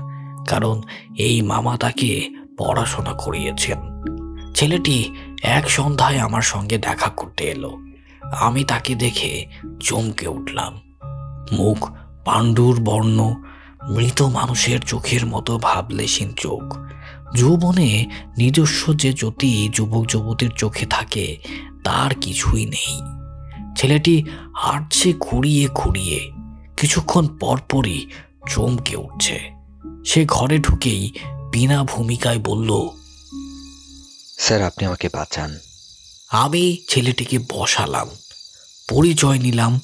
কারণ 0.44 0.82
এই 1.16 1.42
মামা 1.42 1.76
তাকে 1.76 2.30
পড়াশোনা 2.58 3.12
করিয়েছেন। 3.12 3.78
ছেলেটি 4.54 5.10
এক 5.42 5.70
সন্ধ্যায় 5.70 6.18
আমার 6.18 6.42
সঙ্গে 6.42 6.78
দেখা 6.78 7.10
করতে 7.10 7.44
এলো। 7.44 7.87
আমি 8.32 8.64
তাকে 8.64 8.94
দেখে 8.94 9.46
চমকে 9.80 10.28
উঠলাম। 10.28 10.80
মুখ 11.52 11.90
পাণ্ডুর 12.24 12.80
বর্ণ, 12.80 13.34
মৃত 13.88 14.22
মানুষের 14.22 14.80
চোখের 14.80 15.26
মতো 15.26 15.58
ভাবলেশীন 15.58 16.32
চোখ। 16.36 16.78
যৌবনে 17.34 18.06
নিজস্ব 18.38 18.94
যে 18.94 19.12
জ্যোতি 19.12 19.68
যুবক 19.72 20.06
যুবতীর 20.06 20.50
চোখে 20.50 20.86
থাকে, 20.86 21.36
তার 21.84 22.14
কিছুই 22.20 22.66
নেই। 22.66 23.00
ছেলেটি 23.76 24.24
হাঁটছে 24.56 25.12
খুঁড়িয়ে 25.12 25.68
খুঁড়িয়ে, 25.68 26.32
কিছুক্ষণ 26.76 27.26
পরপরই 27.26 28.06
চমকে 28.48 28.96
উঠছে। 28.96 29.40
সে 30.06 30.24
ঘরে 30.24 30.58
ঢুকেই 30.58 31.12
বিনা 31.52 31.84
ভূমিকায় 31.84 32.38
বলল, 32.38 32.88
স্যার, 34.38 34.62
আপনি 34.62 34.86
আমাকে 34.86 35.08
বাঁচান। 35.12 35.58
আমি 36.28 36.76
ছেলেটিকে 36.88 37.38
বসালাম, 37.38 38.08
পরিচয় 38.88 39.38
নিলাম, 39.38 39.80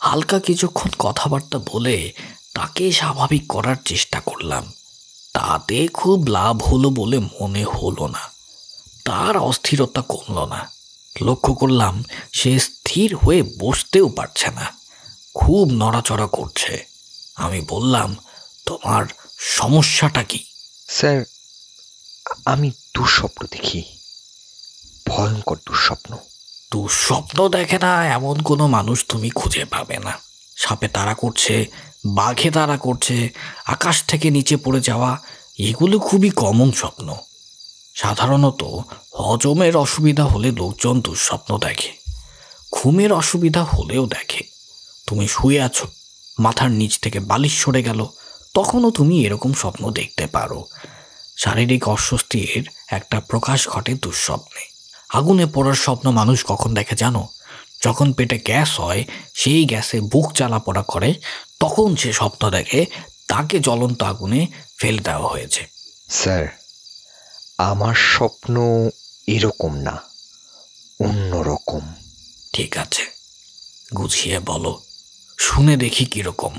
হালকা 0.00 0.40
কিছুক্ষণ 0.40 0.90
কথাবার্তা 0.98 1.58
বলে 1.58 2.12
তাকে 2.54 2.92
স্বাভাবিক 2.92 3.48
করার 3.48 3.76
চেষ্টা 3.84 4.20
করলাম। 4.20 4.72
তাতে 5.32 5.88
খুব 5.88 6.26
লাভ 6.26 6.62
হলো 6.62 6.90
বলে 6.90 7.18
মনে 7.18 7.64
হলো 7.64 8.06
না। 8.06 8.30
তার 9.04 9.36
অস্থিরতা 9.36 10.02
কমল 10.08 10.44
না। 10.44 10.70
লক্ষ্য 11.22 11.54
করলাম, 11.54 12.04
সে 12.32 12.58
স্থির 12.58 13.16
হয়ে 13.16 13.42
বসতেও 13.42 14.08
পারছে 14.08 14.50
না। 14.50 14.66
খুব 15.34 15.68
নড়াচড়া 15.72 16.26
করছে। 16.26 16.84
আমি 17.36 17.60
বললাম, 17.60 18.16
তোমার 18.66 19.04
সমস্যাটা 19.38 20.22
কি? 20.22 20.44
স্যার, 20.88 21.24
আমি 22.44 22.70
দুঃস্বপ্ন 22.70 23.46
দেখি। 23.50 23.97
ভয়ঙ্কর 25.08 25.56
দুঃস্বপ্ন। 25.66 26.16
দুঃস্বপ্ন 26.72 27.48
দেখে 27.48 27.78
না, 27.78 28.06
এমন 28.06 28.42
কোনো 28.42 28.66
মানুষ 28.66 29.04
তুমি 29.08 29.30
খুঁজে 29.30 29.64
পাবে 29.64 29.98
না। 29.98 30.18
সাপে 30.56 30.88
তারা 30.88 31.14
করছে, 31.14 31.66
বাঘে 32.06 32.50
তারা 32.50 32.76
করছে, 32.76 33.28
আকাশ 33.66 34.04
থেকে 34.04 34.30
নিচে 34.30 34.56
পড়ে 34.56 34.80
যাওয়া, 34.80 35.18
এগুলো 35.58 35.98
খুবই 35.98 36.30
কমন 36.30 36.72
স্বপ্ন। 36.72 37.16
সাধারণত 37.94 38.64
হজমের 39.14 39.76
অসুবিধা 39.76 40.24
হলে 40.24 40.50
লোকজন 40.50 41.00
দুঃস্বপ্ন 41.00 41.58
দেখে। 41.58 41.92
ঘুমের 42.72 43.12
অসুবিধা 43.12 43.64
হলেও 43.64 44.06
দেখে। 44.06 44.44
তুমি 45.06 45.28
শুয়ে 45.28 45.62
আছো, 45.62 45.86
মাথার 46.38 46.70
নিচ 46.70 46.98
থেকে 46.98 47.20
বালিশ 47.20 47.64
সরে 47.64 47.82
গেল, 47.82 48.06
তখনও 48.54 48.90
তুমি 48.90 49.24
এরকম 49.24 49.52
স্বপ্ন 49.52 49.90
দেখতে 49.90 50.26
পারো। 50.26 50.64
শারীরিক 51.36 51.88
অস্বস্তির 51.88 52.70
একটা 52.88 53.20
প্রকাশ 53.20 53.68
ঘটে 53.68 53.94
দুঃস্বপ্নে। 53.94 54.77
আগুনে 55.08 55.46
পড়ার 55.46 55.74
স্বপ্ন 55.74 56.10
মানুষ 56.10 56.44
কখন 56.44 56.74
দেখে 56.74 56.96
জানো? 56.96 57.28
যখন 57.82 58.12
পেটে 58.12 58.38
গ্যাস 58.38 58.80
হয় 58.80 59.04
সেই 59.34 59.64
গ্যাসে 59.64 60.00
বুক 60.00 60.32
জ্বালা 60.32 60.58
পড়া 60.58 60.82
করে 60.82 61.14
তখন 61.60 61.96
সে 61.96 62.12
স্বপ্ন 62.12 62.50
দেখে 62.50 62.86
তাকে 63.28 63.58
জ্বলন্ত 63.58 64.02
আগুনে 64.02 64.46
ফেলে 64.78 65.02
দেওয়া 65.02 65.28
হয়েছে। 65.28 65.66
স্যার 66.08 66.46
আমার 67.58 67.94
স্বপ্ন 67.94 68.56
এরকম 69.26 69.76
না 69.76 70.02
অন্যরকম। 71.00 71.80
ঠিক 72.52 72.78
আছে 72.78 73.02
গুছিয়ে 73.96 74.38
বলো 74.38 74.82
শুনে 75.38 75.76
দেখি 75.76 76.04
কীরকম। 76.04 76.54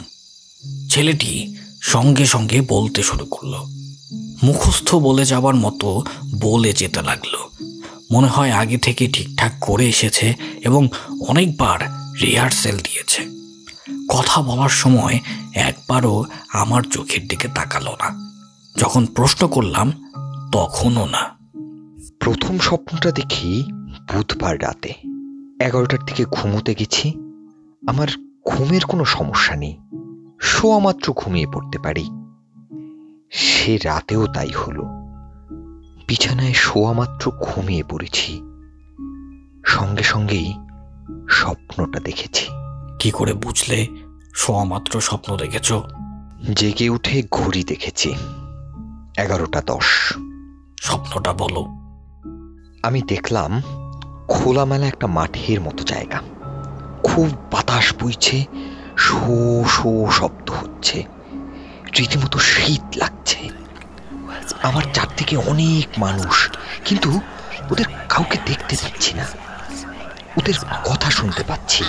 ছেলেটি 0.91 1.57
সঙ্গে 1.81 2.25
সঙ্গে 2.25 2.61
বলতে 2.61 3.03
শুরু 3.03 3.25
করল। 3.25 3.53
মুখস্থ 4.43 4.95
বলে 4.95 5.25
যাবার 5.25 5.55
মতো 5.55 6.03
বলে 6.39 6.73
যেতে 6.73 7.01
লাগল। 7.01 7.35
মনে 8.11 8.27
হয় 8.27 8.51
আগে 8.51 8.77
থেকে 8.77 9.07
ঠিকঠাক 9.07 9.51
করে 9.61 9.89
এসেছে 9.89 10.33
এবং 10.61 10.89
অনেকবার 11.27 11.79
রিহার্সেল 12.21 12.77
দিয়েছে। 12.77 13.21
কথা 14.09 14.41
বলার 14.41 14.69
সময় 14.69 15.19
একবারও 15.53 16.25
আমার 16.53 16.81
চোখের 16.81 17.27
দিকে 17.27 17.47
তাকালো 17.47 17.91
না। 17.91 18.29
যখন 18.77 19.05
প্রশ্ন 19.05 19.47
করলাম, 19.47 19.91
তখনও 20.53 21.05
না। 21.05 21.37
প্রথম 22.19 22.57
স্বপ্নটা 22.57 23.11
দেখি 23.11 23.63
বুধবার 24.13 24.61
রাতে। 24.61 24.89
এগারোটার 25.65 25.99
দিকে 26.05 26.25
ঘুমোতে 26.25 26.75
গেছি। 26.75 27.09
আমার 27.87 28.07
ঘুমের 28.45 28.81
কোনো 28.81 29.05
সমস্যা 29.05 29.55
নেই। 29.55 29.77
শোয়া 30.41 30.93
ঘুমিয়ে 31.15 31.47
পড়তে 31.47 31.79
পারি। 31.79 32.09
সে 33.31 33.77
রাতেও 33.77 34.27
তাই 34.27 34.49
হলো। 34.49 34.98
বিছানায় 36.09 36.53
শোয়া 36.53 36.93
মাত্র 36.93 37.31
ঘুমিয়ে 37.31 37.83
পড়েছি। 37.83 38.41
সঙ্গে 39.65 40.03
সঙ্গেই 40.03 40.53
স্বপ্নটা 41.29 41.99
দেখেছি। 41.99 42.45
কি 42.99 43.11
করে 43.11 43.33
বুঝলে? 43.33 43.87
শোয়া 44.35 44.63
মাত্র 44.63 45.01
স্বপ্ন 45.01 45.37
দেখেছ? 45.37 45.73
জেগে 46.55 46.89
উঠে 46.89 47.23
ঘড়ি 47.31 47.63
দেখেছি। 47.63 48.15
এগারোটা 49.17 49.61
দশ। 49.65 50.13
স্বপ্নটা 50.81 51.33
বলো। 51.33 51.65
আমি 52.83 53.01
দেখলাম 53.01 53.61
খোলামেলা 54.27 54.87
একটা 54.87 55.07
মাঠের 55.07 55.61
মতো 55.61 55.83
জায়গা। 55.83 56.21
খুব 57.03 57.27
বাতাস 57.51 57.93
বইছে 58.01 58.45
শো 58.97 59.63
শো 59.67 60.07
শব্দ 60.11 60.51
হচ্ছে। 60.51 61.03
রীতিমতো 61.99 62.39
শীত 62.39 62.97
লাগছে। 62.97 63.58
আমার 64.63 64.83
চারদিকে 64.95 65.35
অনেক 65.51 65.87
মানুষ, 65.99 66.49
কিন্তু 66.85 67.09
ওদের 67.71 67.87
কাউকে 68.09 68.37
দেখতে 68.45 68.75
পাচ্ছি 68.81 69.11
না। 69.13 69.25
ওদের 70.37 70.55
কথা 70.85 71.09
শুনতে 71.09 71.43
পাচ্ছি। 71.43 71.83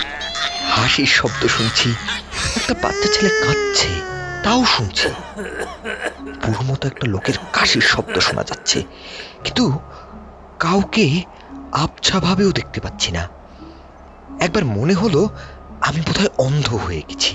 হাসির 0.75 1.05
শব্দ 1.05 1.41
শুনছি। 1.47 1.89
একটা 2.57 2.73
বাচ্চা 2.83 3.07
ছেলে 3.13 3.29
কাঁদছে, 3.43 3.91
তাও 4.43 4.65
শুনছি। 4.65 5.09
পুরো 6.41 6.61
মতো 6.69 6.83
একটা 6.87 7.05
লোকের 7.07 7.37
কাশির 7.53 7.81
শব্দ 7.81 8.15
শোনা 8.19 8.43
যাচ্ছে, 8.43 8.79
কিন্তু 9.43 9.65
কাউকে 10.59 11.05
আবছাভাবেও 11.73 12.51
দেখতে 12.51 12.79
পাচ্ছি 12.79 13.11
না। 13.11 13.23
একবার 14.39 14.65
মনে 14.65 14.93
হলো 14.93 15.21
আমি 15.81 15.99
বোধহয় 16.01 16.31
অন্ধ 16.37 16.67
হয়ে 16.75 17.03
গেছি। 17.09 17.33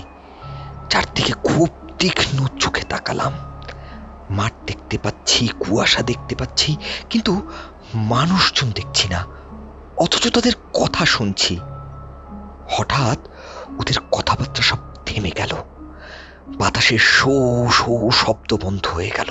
চারদিকে 0.91 1.33
খুব 1.49 1.69
তীক্ষ্ণ 1.99 2.47
চোখে 2.61 2.85
তাকালাম। 2.85 3.35
মাঠ 4.31 4.53
দেখতে 4.67 4.99
পাচ্ছি, 4.99 5.49
কুয়াশা 5.49 6.03
দেখতে 6.03 6.35
পাচ্ছি, 6.35 6.77
কিন্তু 7.11 7.51
মানুষজন 7.95 8.71
দেখছি 8.71 9.09
না। 9.09 9.27
অথচ 9.97 10.29
তাদের 10.29 10.53
কথা 10.73 11.05
শুনছি। 11.05 11.59
হঠাৎ 12.69 13.19
ওদের 13.79 13.95
কথাবার্তা 14.13 14.63
সব 14.63 14.77
থেমে 15.07 15.31
গেল। 15.31 15.51
বাতাসের 16.59 16.99
শো 16.99 17.31
শো 17.71 18.11
শব্দ 18.11 18.57
বন্ধ 18.63 18.87
হয়ে 18.87 19.11
গেল। 19.17 19.31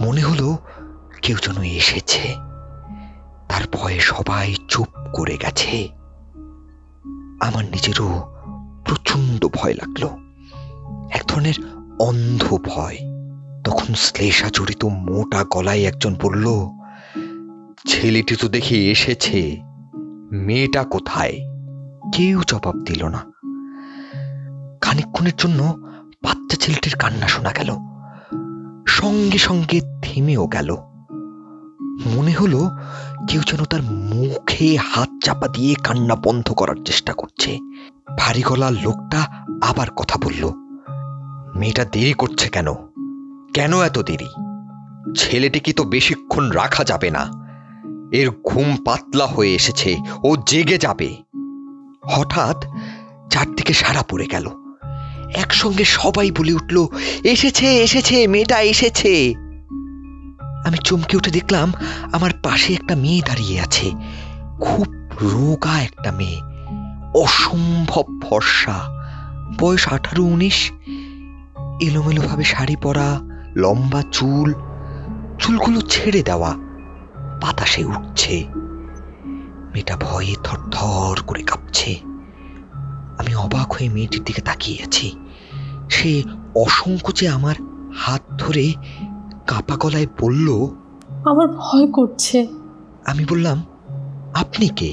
মনে 0.00 0.20
হলো 0.20 0.58
কেউ 1.22 1.36
যেন 1.36 1.62
এসেছে। 1.62 2.34
তার 3.48 3.62
ভয়ে 3.72 4.00
সবাই 4.00 4.54
চুপ 4.68 4.88
করে 5.12 5.36
গেছে। 5.36 5.88
আমার 7.40 7.64
নিজেরও 7.64 8.34
প্রচণ্ড 8.84 9.46
ভয় 9.46 9.74
লাগল। 9.74 10.06
এক 11.10 11.22
ধরনের 11.28 11.54
অন্ধ 12.00 12.58
ভয়। 12.64 13.07
তখন 13.68 13.94
শ্লেষা 13.94 14.48
জড়িত 14.52 14.84
মোটা 14.84 15.44
গলায় 15.50 15.82
একজন 15.82 16.16
বলল, 16.22 16.46
ছেলেটি 17.86 18.36
তো 18.36 18.48
দেখি 18.48 18.90
এসেছে, 18.90 19.60
মেয়েটা 20.32 20.84
কোথায়? 20.84 21.32
কেউ 22.14 22.42
জবাব 22.46 22.76
দিল 22.80 23.04
না। 23.04 23.20
খানিকক্ষণের 24.80 25.32
জন্য 25.38 25.76
বাচ্চা 26.22 26.56
ছেলেটির 26.56 26.96
কান্না 26.98 27.28
শোনা 27.28 27.52
গেল। 27.52 27.70
সঙ্গে 28.88 29.38
সঙ্গে 29.38 29.80
থেমেও 30.02 30.46
গেল। 30.46 30.76
মনে 32.06 32.32
হলো 32.32 32.70
কেউ 33.28 33.42
যেন 33.46 33.64
তার 33.64 33.82
মুখে 33.82 34.76
হাত 34.76 35.08
চাপা 35.24 35.48
দিয়ে 35.48 35.74
কান্না 35.74 36.14
বন্ধ 36.14 36.52
করার 36.52 36.76
চেষ্টা 36.84 37.12
করছে। 37.12 37.58
ভারী 38.18 38.42
গলার 38.42 38.72
লোকটা 38.72 39.20
আবার 39.62 39.90
কথা 39.90 40.18
বলল, 40.22 40.52
মেয়েটা 41.56 41.84
দেরি 41.84 42.12
করছে 42.12 42.48
কেন? 42.48 42.87
কেন 43.58 43.80
এত 43.80 43.98
দেরি? 43.98 44.28
ছেলেটিকে 45.16 45.72
তো 45.72 45.84
বেশিক্ষণ 45.84 46.50
রাখা 46.50 46.84
যাবে 46.84 47.10
না? 47.10 47.26
এর 48.12 48.30
ঘুম 48.30 48.76
পাতলা 48.76 49.26
হয়ে 49.26 49.54
এসেছে, 49.54 49.96
ও 50.24 50.36
জেগে 50.36 50.78
যাবে। 50.78 51.16
হঠাৎ 52.06 52.64
চারদিকে 53.30 53.72
সারা 53.72 54.02
পড়ে 54.02 54.26
গেল। 54.26 54.48
একসঙ্গে 55.34 55.84
সবাই 55.84 56.30
বলে 56.30 56.52
উঠল, 56.52 56.86
এসেছে 57.24 57.82
এসেছে, 57.82 58.26
মেয়েটা 58.26 58.60
এসেছে! 58.60 59.34
আমি 60.66 60.76
চমকে 60.76 61.16
উঠে 61.16 61.30
দেখলাম, 61.30 61.72
আমার 62.12 62.30
পাশে 62.42 62.72
একটা 62.72 62.96
মেয়ে 62.96 63.22
দাঁড়িয়ে 63.26 63.60
আছে। 63.60 63.90
খুব 64.60 64.86
রোগা 65.20 65.82
একটা 65.82 66.12
মেয়ে। 66.12 66.40
অসম্ভব 67.14 68.04
ফর্সা। 68.22 68.88
বয়স 69.60 69.88
আঠারো, 69.88 70.24
উনিশ। 70.24 70.72
এলোমেলোভাবে 71.80 72.44
শাড়ি 72.44 72.76
পরা 72.76 73.27
লম্বা 73.58 74.02
চুল 74.12 74.54
চুলগুলো 75.38 75.80
ছেড়ে 75.80 76.22
দেওয়া। 76.22 76.54
বাতাসে 77.42 77.84
উঠছে। 77.84 78.44
মেয়েটা 79.72 79.96
ভয়ে 80.00 80.34
থরথর 80.44 81.22
করে 81.26 81.42
কাঁপছে। 81.42 82.00
আমি 83.18 83.34
অবাক 83.34 83.72
হয়ে 83.72 83.88
মেয়েটির 83.88 84.24
দিকে 84.24 84.42
তাকিয়ে 84.42 84.82
আছি। 84.82 85.16
সে 85.90 86.22
অসংকোচে 86.54 87.28
আমার 87.28 87.54
হাত 87.96 88.22
ধরে 88.38 88.74
কাপা 89.46 89.76
গলায় 89.76 90.06
বলল 90.20 90.48
আমার 91.24 91.48
ভয় 91.48 91.86
করছে। 91.86 92.46
আমি 93.06 93.24
বললাম 93.24 93.62
আপনি 94.34 94.68
কে? 94.68 94.92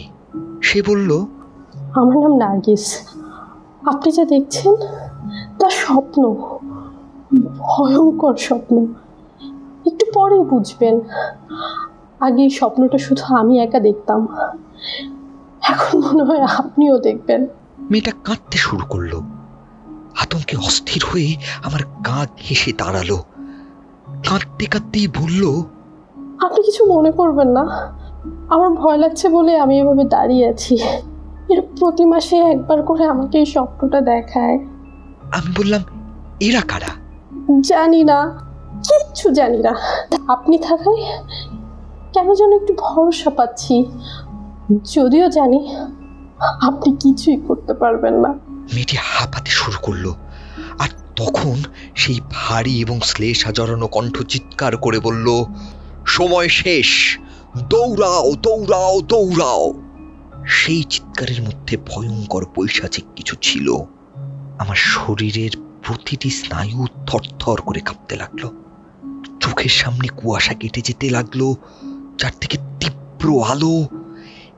সে 0.61 0.81
বলল 0.81 1.25
আমার 1.95 2.17
নাম 2.17 2.37
নার্গিস। 2.37 2.85
আপনি 3.85 4.11
যা 4.11 4.25
দেখছেন 4.25 4.75
তা 5.59 5.69
স্বপ্ন। 5.69 6.35
ভয়ঙ্কর 7.69 8.35
স্বপ্ন। 8.35 8.85
একটু 9.85 10.05
পরেই 10.13 10.39
বুঝবেন। 10.39 10.99
আগে 12.19 12.43
এই 12.43 12.49
স্বপ্নটা 12.49 12.97
শুধু 12.97 13.35
আমি 13.35 13.59
একা 13.59 13.79
দেখতাম। 13.79 14.27
এখন 15.61 15.99
মনে 15.99 16.23
হয় 16.23 16.41
আপনিও 16.41 16.97
দেখবেন। 16.97 17.47
মেয়েটা 17.79 18.11
কাঁদতে 18.23 18.57
শুরু 18.57 18.85
করল। 18.85 19.21
আতঙ্কে 20.21 20.57
অস্থির 20.57 21.03
হয়ে 21.13 21.35
আমার 21.63 21.79
গা 22.05 22.27
ঘেসে 22.49 22.73
দাঁড়াল। 22.73 23.15
কাঁদতে 24.29 24.65
কাঁদতেই 24.65 25.07
বলল 25.07 25.63
আপনি 26.45 26.63
কিছু 26.63 26.85
মনে 26.85 27.11
করবেন 27.11 27.47
না। 27.47 27.61
আমার 28.49 28.69
ভয় 28.69 28.97
লাগছে 28.97 29.29
বলে 29.29 29.59
আমি 29.59 29.79
এভাবে 29.79 30.03
দাঁড়িয়ে 30.03 30.49
আছি। 30.49 30.79
এর 31.49 31.61
প্রতি 31.79 32.05
মাসে 32.05 32.37
একবার 32.37 32.83
করে 32.83 33.05
আমাকে 33.05 33.37
এই 33.37 33.45
স্বপ্নটা 33.45 34.01
দেখায়। 34.01 34.55
আমি 35.31 35.53
বললাম 35.57 35.81
এরা 36.39 36.61
কারা? 36.61 37.04
জানি 37.61 38.03
না, 38.03 38.19
কিচ্ছু 38.87 39.27
জানি 39.29 39.57
না। 39.57 39.73
আপনি 40.27 40.55
থাকায় 40.57 41.01
কেন 42.13 42.27
যেন 42.33 42.51
একটু 42.53 42.73
ভরসা 42.79 43.29
পাচ্ছি। 43.29 43.75
যদিও 44.93 45.29
জানি 45.29 45.59
আপনি 46.61 46.89
কিছুই 47.03 47.37
করতে 47.47 47.73
পারবেন 47.73 48.13
না। 48.13 48.31
মেয়েটি 48.73 48.97
হাঁপাতে 48.99 49.51
শুরু 49.51 49.77
করল, 49.81 50.05
আর 50.79 50.89
তখন 51.15 51.57
সেই 51.95 52.19
ভারী 52.31 52.73
এবং 52.81 52.97
শ্লেষা 53.01 53.51
জড়ানো 53.51 53.87
কণ্ঠ 53.87 54.15
চিৎকার 54.23 54.77
করে 54.77 54.99
বলল, 54.99 55.27
সময় 56.05 56.49
শেষ, 56.61 56.89
দৌড়াও 57.69 58.27
দৌড়াও 58.35 58.95
দৌড়াও। 59.01 59.65
সেই 60.47 60.83
চিৎকারের 60.83 61.39
মধ্যে 61.41 61.77
ভয়ঙ্কর 61.89 62.43
পৈশাচিক 62.55 63.05
কিছু 63.15 63.35
ছিল। 63.41 63.67
আমার 64.59 64.79
শরীরের 64.93 65.53
প্রতিটি 65.87 66.29
স্নায়ু 66.29 66.85
থরথর 67.07 67.61
করে 67.61 67.79
কাঁপতে 67.79 68.15
লাগল। 68.15 68.49
চোখের 69.39 69.69
সামনে 69.69 70.07
কুয়াশা 70.07 70.53
কেটে 70.53 70.81
যেতে 70.81 71.09
লাগল 71.09 71.53
থেকে 72.41 72.57
তীব্র 72.79 73.43
আলো 73.43 73.87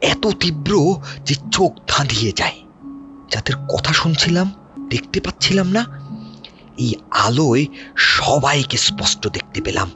এত 0.02 0.28
তীব্র 0.28 0.96
যে 1.26 1.36
চোখ 1.52 1.72
ধাঁধিয়ে 1.88 2.32
যায়। 2.32 2.62
যাদের 3.32 3.56
কথা 3.56 3.94
শুনছিলাম, 3.94 4.52
দেখতে 4.90 5.20
পাচ্ছিলাম 5.20 5.68
না, 5.68 5.86
এই 6.78 6.96
আলোয় 7.12 7.66
সবাইকে 7.96 8.78
স্পষ্ট 8.78 9.28
দেখতে 9.28 9.62
পেলাম। 9.62 9.92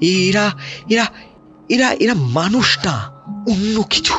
এরা 0.00 0.50
এরা 0.88 1.06
এরা 1.68 1.92
এরা 1.92 2.14
মানুষ 2.14 2.78
না, 2.86 2.92
অন্য 3.50 3.82
কিছু। 3.82 4.14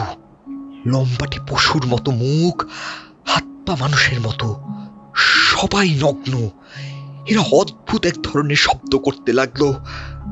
লম্বাটে 0.86 1.40
পশুর 1.48 1.86
মতো 1.86 2.12
মুখ, 2.12 2.66
হাত 3.26 3.44
পা 3.66 3.76
মানুষের 3.76 4.22
মতো। 4.22 4.56
সবাই 5.18 5.90
নগ্ন। 5.90 6.50
এরা 7.28 7.42
অদ্ভুত 7.52 8.06
এক 8.06 8.22
ধরনের 8.24 8.56
শব্দ 8.56 8.96
করতে 8.96 9.34
লাগল। 9.34 9.74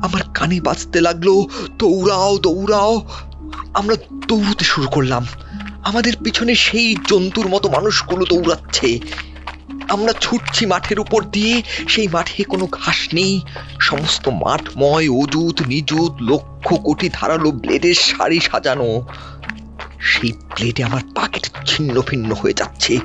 আমার 0.02 0.20
কানে 0.34 0.60
বাজতে 0.60 1.00
লাগল, 1.00 1.42
দৌড়াও 1.78 2.38
দৌড়াও। 2.38 3.08
আমরা 3.74 3.96
দৌড়তে 4.28 4.64
শুরু 4.64 4.88
করলাম। 4.88 5.26
আমাদের 5.84 6.12
পিছনে 6.24 6.54
সেই 6.54 6.96
জন্তুর 7.08 7.48
মতো 7.48 7.68
মানুষগুলো 7.68 8.24
দৌড়াচ্ছে। 8.24 9.00
আমরা 9.88 10.12
ছুটছি 10.20 10.66
মাঠের 10.66 11.00
উপর 11.00 11.24
দিয়ে, 11.24 11.62
সেই 11.88 12.08
মাঠে 12.08 12.44
কোনো 12.44 12.66
ঘাস 12.66 13.08
নেই। 13.14 13.40
সমস্ত 13.80 14.28
মাঠময় 14.28 15.08
অজুত 15.08 15.62
নিজুত 15.62 16.22
লক্ষ 16.22 16.74
কোটি 16.74 17.10
ধারালো 17.12 17.50
ব্লেডের 17.50 17.94
সারি 17.94 18.40
সাজানো। 18.40 19.06
সেই 20.00 20.32
ব্লেডে 20.32 20.84
আমার 20.84 21.00
পাকেট 21.14 21.50
ছিন্ন 21.66 22.02
ভিন্ন 22.06 22.34
হয়ে 22.34 22.52
যাচ্ছে। 22.52 22.98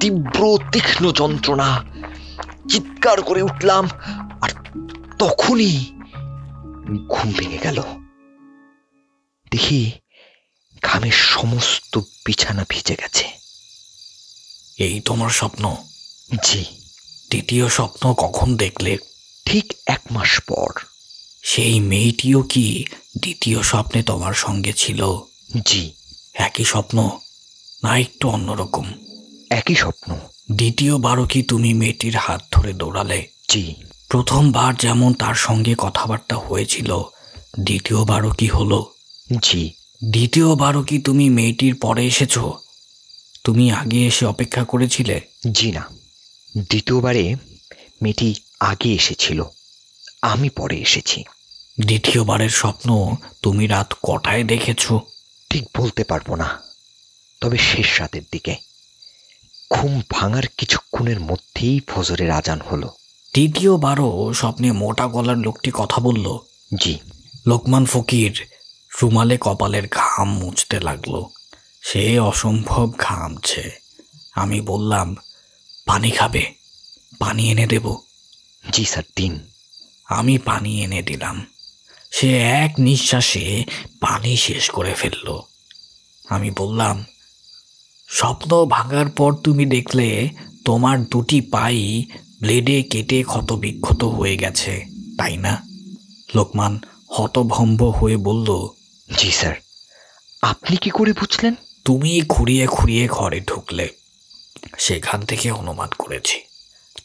তীব্র 0.00 0.58
তীক্ষ্ণ 0.72 1.12
যন্ত্রণা। 1.12 1.84
চিৎকার 2.68 3.22
করে 3.22 3.42
উঠলাম 3.42 3.88
আর 4.40 4.48
তখনই 5.18 5.84
ঘুম 7.08 7.32
ভেঙে 7.32 7.58
গেল। 7.58 7.82
দেখি 9.50 9.92
ঘামের 10.82 11.12
সমস্ত 11.12 11.98
বিছানা 12.26 12.64
ভিজে 12.68 12.96
গেছে। 13.00 13.24
এই 14.78 15.00
তোমার 15.00 15.30
স্বপ্ন? 15.30 15.76
জি। 16.42 16.64
দ্বিতীয় 17.30 17.68
স্বপ্ন 17.68 18.14
কখন 18.14 18.56
দেখলে? 18.56 18.98
ঠিক 19.44 19.72
এক 19.86 20.00
মাস 20.10 20.40
পর। 20.40 20.68
সেই 21.42 21.80
মেয়েটিও 21.80 22.42
কি 22.42 22.86
দ্বিতীয় 23.20 23.62
স্বপ্নে 23.62 24.02
তোমার 24.02 24.34
সঙ্গে 24.34 24.72
ছিল? 24.72 25.20
জি। 25.66 25.92
একই 26.34 26.64
স্বপ্ন 26.64 27.18
না 27.82 27.98
একটু 27.98 28.28
অন্যরকম? 28.28 29.07
একই 29.50 29.74
স্বপ্ন। 29.74 30.18
দ্বিতীয়বারও 30.52 31.26
কি 31.26 31.42
তুমি 31.42 31.74
মেয়েটির 31.74 32.16
হাত 32.16 32.42
ধরে 32.52 32.72
দৌড়ালে? 32.72 33.28
জি। 33.48 33.74
প্রথমবার 34.08 34.74
যেমন 34.76 35.14
তার 35.14 35.34
সঙ্গে 35.34 35.74
কথাবার্তা 35.78 36.36
হয়েছিল 36.36 37.02
দ্বিতীয়বারও 37.60 38.30
কি 38.30 38.46
হলো? 38.46 38.94
জি। 39.42 39.70
দ্বিতীয়বারও 40.04 40.82
কি 40.82 40.98
তুমি 40.98 41.30
মেয়েটির 41.30 41.74
পরে 41.74 42.06
এসেছ? 42.06 42.38
তুমি 43.44 43.70
আগে 43.70 44.06
এসে 44.06 44.26
অপেক্ষা 44.26 44.64
করেছিলে? 44.64 45.20
জি 45.52 45.72
না। 45.72 45.88
দ্বিতীয়বারে 46.58 47.34
মেয়েটি 48.02 48.34
আগে 48.60 48.92
এসেছিল। 48.92 49.44
আমি 50.22 50.48
পরে 50.48 50.76
এসেছি। 50.76 51.24
দ্বিতীয়বারের 51.80 52.50
স্বপ্ন 52.50 53.16
তুমি 53.42 53.66
রাত 53.66 53.94
কটায় 54.02 54.44
দেখেছ? 54.44 54.92
ঠিক 55.50 55.68
বলতে 55.78 56.04
পারব 56.04 56.34
না। 56.34 56.62
তবে 57.40 57.58
শেষ 57.58 58.00
রাতের 58.00 58.22
দিকে। 58.32 58.67
ঘুম 59.70 60.02
ভাঙার 60.10 60.42
কিছুক্ষণের 60.56 61.20
মধ্যেই 61.20 61.80
ফজরের 61.86 62.30
আজান 62.30 62.60
হলো। 62.60 62.94
তৃতীয়বারও 63.34 64.34
স্বপ্নে 64.34 64.72
মোটা 64.72 65.06
গলার 65.06 65.38
লোকটি 65.38 65.70
কথা 65.74 66.00
বলল 66.00 66.38
জি। 66.80 66.98
লোকমান 67.46 67.86
ফকির 67.86 68.46
রুমালে 69.02 69.38
কপালের 69.40 69.88
ঘাম 69.90 70.38
মুছতে 70.38 70.80
লাগল। 70.80 71.24
সে 71.82 72.18
অসম্ভব 72.18 72.92
ঘামছে। 72.98 73.70
আমি 74.34 74.60
বললাম 74.60 75.16
পানি 75.86 76.10
খাবে? 76.10 76.52
পানি 77.18 77.50
এনে 77.50 77.66
দেব? 77.66 77.96
জি 78.72 78.84
স্যার 78.84 79.04
দিন। 79.16 79.40
আমি 80.06 80.38
পানি 80.38 80.82
এনে 80.82 81.02
দিলাম। 81.02 81.46
সে 82.10 82.38
এক 82.38 82.74
নিঃশ্বাসে 82.78 83.64
পানি 84.00 84.36
শেষ 84.36 84.70
করে 84.70 84.94
ফেলল। 84.94 85.40
আমি 86.28 86.50
বললাম 86.50 87.04
স্বপ্ন 88.08 88.64
ভাঙার 88.64 89.08
পর 89.08 89.34
তুমি 89.34 89.66
দেখলে 89.66 90.30
তোমার 90.64 91.04
দুটি 91.04 91.40
পাই 91.40 92.04
ব্লেডে 92.40 92.82
কেটে 92.82 93.22
ক্ষতবিক্ষত 93.22 94.04
হয়ে 94.04 94.36
গেছে 94.36 94.86
তাই 95.18 95.36
না? 95.36 95.62
লোকমান 96.34 96.78
হতভম্ব 97.08 97.84
হয়ে 97.84 98.16
বলল 98.16 98.68
জি 99.18 99.30
স্যার। 99.30 99.54
আপনি 100.42 100.76
কি 100.76 100.90
করে 100.90 101.12
বুঝলেন? 101.12 101.54
তুমি 101.84 102.20
খুঁড়িয়ে 102.28 102.66
খুঁড়িয়ে 102.66 103.08
ঘরে 103.08 103.40
ঢুকলে। 103.40 103.88
সেখান 104.78 105.22
থেকে 105.22 105.50
অনুমান 105.50 105.88
করেছি। 105.98 106.40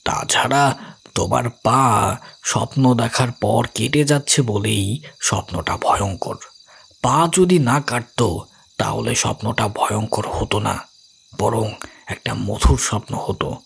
তাছাড়া 0.03 0.75
তোমার 1.15 1.49
পা 1.49 2.17
স্বপ্ন 2.43 2.95
দেখার 2.95 3.31
পর 3.31 3.67
কেটে 3.75 4.03
যাচ্ছে 4.03 4.41
বলেই 4.41 5.01
স্বপ্নটা 5.21 5.77
ভয়ঙ্কর। 5.77 6.35
পা 7.01 7.29
যদি 7.33 7.59
না 7.59 7.81
কাটতো 7.81 8.45
তাহলে 8.77 9.15
স্বপ্নটা 9.15 9.67
ভয়ঙ্কর 9.67 10.29
হতো 10.29 10.59
না। 10.59 10.92
বরং 11.39 11.71
একটা 12.07 12.33
মধুর 12.33 12.77
স্বপ্ন 12.77 13.15
হতো। 13.15 13.57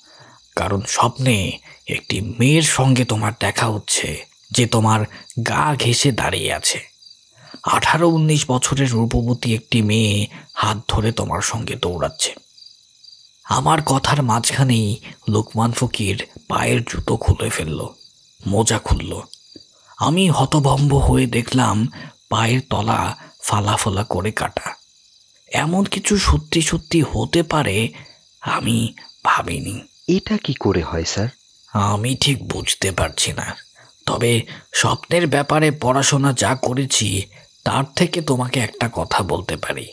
কারণ 0.55 0.81
স্বপ্নে 0.87 1.57
একটি 1.87 2.21
মেয়ের 2.21 2.61
সঙ্গে 2.61 3.05
তোমার 3.05 3.31
দেখা 3.39 3.67
হচ্ছে, 3.67 4.25
যে 4.51 4.67
তোমার 4.67 5.05
গা 5.47 5.75
ঘেঁষে 5.75 6.11
দাঁড়িয়ে 6.11 6.53
আছে। 6.53 6.79
আঠারো 7.63 8.09
উনিশ 8.09 8.49
বছরের 8.51 8.91
রূপবতী 8.91 9.55
একটি 9.55 9.81
মেয়ে 9.81 10.27
হাত 10.53 10.77
ধরে 10.87 11.11
তোমার 11.11 11.41
সঙ্গে 11.41 11.75
দৌড়াচ্ছে। 11.75 12.35
আমার 13.45 13.79
কথার 13.85 14.21
মাঝখানেই 14.21 14.99
লোকমান 15.29 15.71
ফকির 15.71 16.25
পায়ের 16.47 16.83
জুতো 16.83 17.17
খুলে 17.17 17.49
ফেলল, 17.49 17.87
মোজা 18.47 18.79
খুলল। 18.79 19.21
আমি 19.97 20.29
হতভম্ব 20.29 20.97
হয়ে 20.97 21.25
দেখলাম 21.25 21.87
পায়ের 22.29 22.61
তলা 22.69 23.17
ফালাফলা 23.43 24.03
করে 24.03 24.31
কাটা। 24.31 24.86
এমন 25.51 25.83
কিছু 25.83 26.17
সত্যি 26.17 26.61
সত্যি 26.61 27.01
হতে 27.01 27.43
পারে 27.43 27.93
আমি 28.41 28.93
ভাবিনি। 29.23 29.81
এটা 30.07 30.37
কি 30.37 30.53
করে 30.53 30.81
হয় 30.81 31.03
স্যার? 31.03 31.27
আমি 31.73 32.15
ঠিক 32.15 32.47
বুঝতে 32.47 32.91
পারছি 32.91 33.33
না। 33.33 33.55
তবে 34.05 34.41
স্বপ্নের 34.73 35.27
ব্যাপারে 35.27 35.71
পড়াশোনা 35.71 36.33
যা 36.33 36.55
করেছি 36.55 37.23
তার 37.63 37.83
থেকে 37.95 38.21
তোমাকে 38.21 38.59
একটা 38.59 38.89
কথা 38.93 39.23
বলতে 39.23 39.57
পারি। 39.57 39.87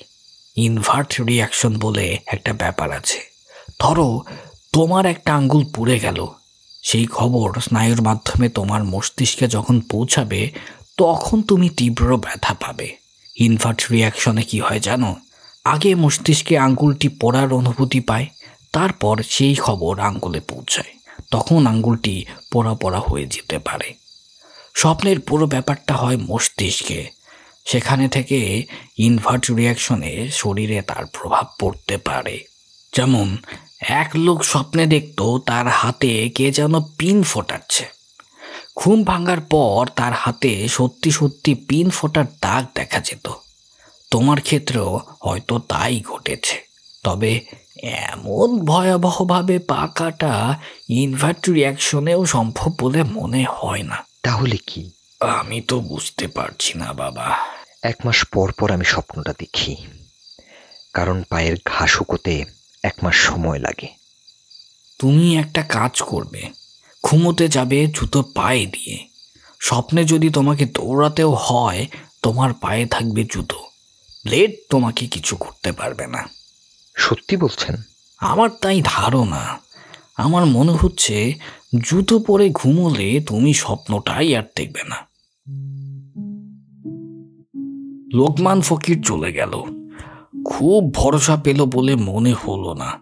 ইনভার্ট 0.57 1.21
রিয়াকশন 1.21 1.79
বলে 1.79 2.19
একটা 2.27 2.53
ব্যাপার 2.53 2.93
আছে। 2.93 3.21
ধরো 3.81 4.23
তোমার 4.73 5.07
একটা 5.07 5.35
আঙ্গুল 5.35 5.65
পুড়ে 5.75 5.99
গেল। 5.99 6.27
সেই 6.83 7.07
খবর 7.07 7.61
স্নায়ুর 7.61 8.03
মাধ্যমে 8.03 8.49
তোমার 8.49 8.85
মস্তিষ্কে 8.85 9.49
যখন 9.49 9.81
পৌঁছাবে 9.81 10.51
তখন 10.97 11.43
তুমি 11.43 11.69
তীব্র 11.69 12.17
ব্যথা 12.17 12.55
পাবে। 12.55 12.97
ইনভার্ট 13.37 13.87
রিয়াকশনে 13.91 14.43
কি 14.43 14.61
হয় 14.61 14.81
জানো? 14.81 15.17
আগে 15.65 15.95
মস্তিষ্কে 15.95 16.59
আঙ্গুলটি 16.59 17.09
পড়ার 17.09 17.53
অনুভূতি 17.53 18.01
পায়, 18.01 18.27
তারপর 18.73 19.23
সেই 19.23 19.55
খবর 19.55 19.99
আঙ্গুলে 19.99 20.41
পৌঁছায়। 20.41 20.95
তখন 21.31 21.67
আঙ্গুলটি 21.67 22.25
পড়া 22.53 22.75
পড়া 22.75 23.01
হয়ে 23.01 23.27
যেতে 23.27 23.59
পারে। 23.59 23.95
স্বপ্নের 24.75 25.21
পুরো 25.21 25.47
ব্যাপারটা 25.47 25.95
হয় 25.95 26.17
মস্তিষ্কে। 26.17 27.11
সেখানে 27.65 28.09
থেকে 28.09 28.67
ইনভার্ট 28.99 29.51
রিয়াকশনে 29.51 30.29
শরীরে 30.33 30.83
তার 30.83 31.07
প্রভাব 31.07 31.47
পড়তে 31.61 31.97
পারে। 31.97 32.45
যেমন, 32.97 33.37
এক 33.81 34.11
লোক 34.15 34.45
স্বপ্নে 34.45 34.87
দেখত 34.87 35.39
তার 35.47 35.67
হাতে 35.67 36.29
কে 36.29 36.53
যেন 36.53 36.81
পিন 36.81 37.23
ফোটাচ্ছে। 37.23 37.85
ঘুম 38.77 39.05
ভাঙার 39.05 39.41
পর 39.41 39.87
তার 39.97 40.13
হাতে 40.13 40.69
সত্যি 40.69 41.11
সত্যি 41.11 41.55
পিন 41.55 41.91
ফোটার 41.91 42.25
দাগ 42.43 42.67
দেখা 42.75 43.01
যেত। 43.01 43.44
তোমার 44.15 44.41
ক্ষেত্রেও 44.41 45.01
হয়তো 45.21 45.59
তাই 45.59 46.01
ঘটেছে। 46.01 46.67
তবে 47.05 47.41
এমন 47.83 48.65
ভয়াবহভাবে 48.65 49.59
পা 49.59 49.89
কাটা 49.95 50.61
ইনভার্ট 50.89 51.51
রিয়াকশনেও 51.51 52.27
সম্ভব 52.27 52.73
বলে 52.81 53.03
মনে 53.03 53.45
হয় 53.49 53.83
না। 53.83 53.97
তাহলে 54.23 54.57
কি? 54.67 54.91
আমি 55.21 55.61
তো 55.61 55.81
বুঝতে 55.81 56.29
পারছি 56.29 56.79
না 56.79 56.93
বাবা। 56.93 57.39
এক 57.83 57.97
মাস 58.05 58.25
পর 58.25 58.53
পর 58.53 58.71
আমি 58.71 58.85
স্বপ্নটা 58.85 59.33
দেখি। 59.33 59.77
কারণ 60.93 61.23
পায়ের 61.23 61.57
ঘা 61.65 61.87
শুকোতে 61.87 62.45
এক 62.83 62.95
মাস 63.03 63.15
সময় 63.15 63.59
লাগে। 63.59 63.89
তুমি 64.99 65.37
একটা 65.37 65.63
কাজ 65.63 66.03
করবে। 66.03 66.51
ঘুমোতে 67.03 67.49
যাবে 67.49 67.87
জুতো 67.87 68.23
পায়ে 68.23 68.67
দিয়ে। 68.67 69.09
স্বপ্নে 69.61 70.05
যদি 70.05 70.31
তোমাকে 70.31 70.65
দৌড়াতেও 70.65 71.35
হয় 71.35 71.87
তোমার 72.23 72.55
পায়ে 72.55 72.87
থাকবে 72.87 73.25
জুতো। 73.33 73.74
ব্লেড 74.25 74.51
তোমাকে 74.71 75.07
কিছু 75.07 75.37
করতে 75.37 75.73
পারবে 75.73 76.07
না। 76.07 76.29
সত্যি 76.97 77.37
বলছেন? 77.37 77.77
আমার 78.19 78.51
তাই 78.61 78.81
ধারণা। 78.85 79.59
আমার 80.17 80.47
মনে 80.47 80.73
হচ্ছে 80.73 81.35
জুতো 81.85 82.19
পরে 82.19 82.51
ঘুমোলে 82.51 83.21
তুমি 83.21 83.55
স্বপ্নটাই 83.55 84.37
আর 84.37 84.43
দেখবে 84.57 84.83
না। 84.89 84.97
লোকমান 88.13 88.61
ফকির 88.61 89.03
চলে 89.03 89.33
গেল। 89.33 89.53
খুব 90.45 90.95
ভরসা 90.95 91.37
পেল 91.37 91.65
বলে 91.65 91.95
মনে 91.95 92.33
হলো 92.33 92.75
না। 92.75 92.93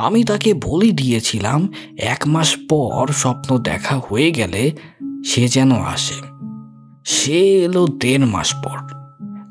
আমি 0.00 0.24
তাকে 0.24 0.54
বলে 0.54 0.90
দিয়েছিলাম 0.90 1.72
এক 1.98 2.22
মাস 2.26 2.56
পর 2.68 3.12
স্বপ্ন 3.12 3.58
দেখা 3.58 4.00
হয়ে 4.08 4.32
গেলে 4.32 4.72
সে 5.24 5.48
যেন 5.48 5.72
আসে। 5.72 6.14
সে 7.04 7.64
এলো 7.64 7.86
দেড় 7.86 8.24
মাস 8.24 8.54
পর। 8.54 9.04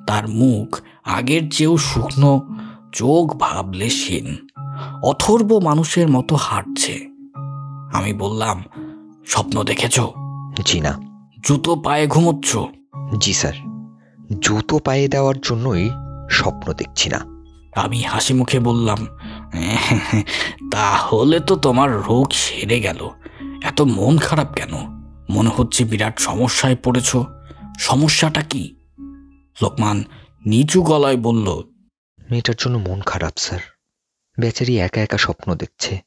তার 0.07 0.27
মুখ 0.27 0.81
আগের 1.05 1.51
চেয়েও 1.51 1.77
শুকনো 1.77 2.49
চোখ 2.93 3.35
ভাবলে 3.37 3.89
সেন। 3.89 4.47
অথর্ব 5.03 5.59
মানুষের 5.59 6.07
মতো 6.09 6.35
হাঁটছে। 6.35 6.93
আমি 7.93 8.13
বললাম 8.13 8.63
স্বপ্ন 9.27 9.63
দেখেছ? 9.63 9.99
জি 10.65 10.81
না। 10.81 10.99
জুতো 11.43 11.75
পায়ে 11.75 12.07
ঘুমোচ্ছ? 12.07 12.57
জি 13.19 13.33
স্যার। 13.33 13.53
জুতো 14.39 14.79
পায়ে 14.79 15.07
দেওয়ার 15.07 15.35
জন্যই 15.41 15.89
স্বপ্ন 16.29 16.73
দেখছি 16.73 17.09
না। 17.09 17.19
আমি 17.75 18.01
হাসি 18.01 18.33
মুখে 18.33 18.59
বললাম 18.59 18.97
তাহলে 20.71 21.39
তো 21.39 21.55
তোমার 21.55 22.01
রোগ 22.01 22.27
সেরে 22.31 22.79
গেল। 22.79 23.09
এত 23.63 23.81
মন 23.81 24.17
খারাপ 24.17 24.53
কেন? 24.53 24.73
মনে 25.29 25.49
হচ্ছে 25.57 25.83
বিরাট 25.83 26.19
সমস্যায় 26.19 26.75
পড়েছ। 26.83 27.15
সমস্যাটা 27.79 28.41
কি? 28.41 28.75
লোকমান 29.61 30.03
নিচু 30.45 30.81
গলায় 30.81 31.17
বলল 31.17 31.63
মেয়েটার 32.29 32.55
জন্য 32.57 32.77
মন 32.77 33.01
খারাপ 33.01 33.33
স্যার। 33.37 33.59
বেচারি 34.39 34.79
একা 34.79 35.01
একা 35.01 35.17
স্বপ্ন 35.17 35.55
দেখছে। 35.55 35.99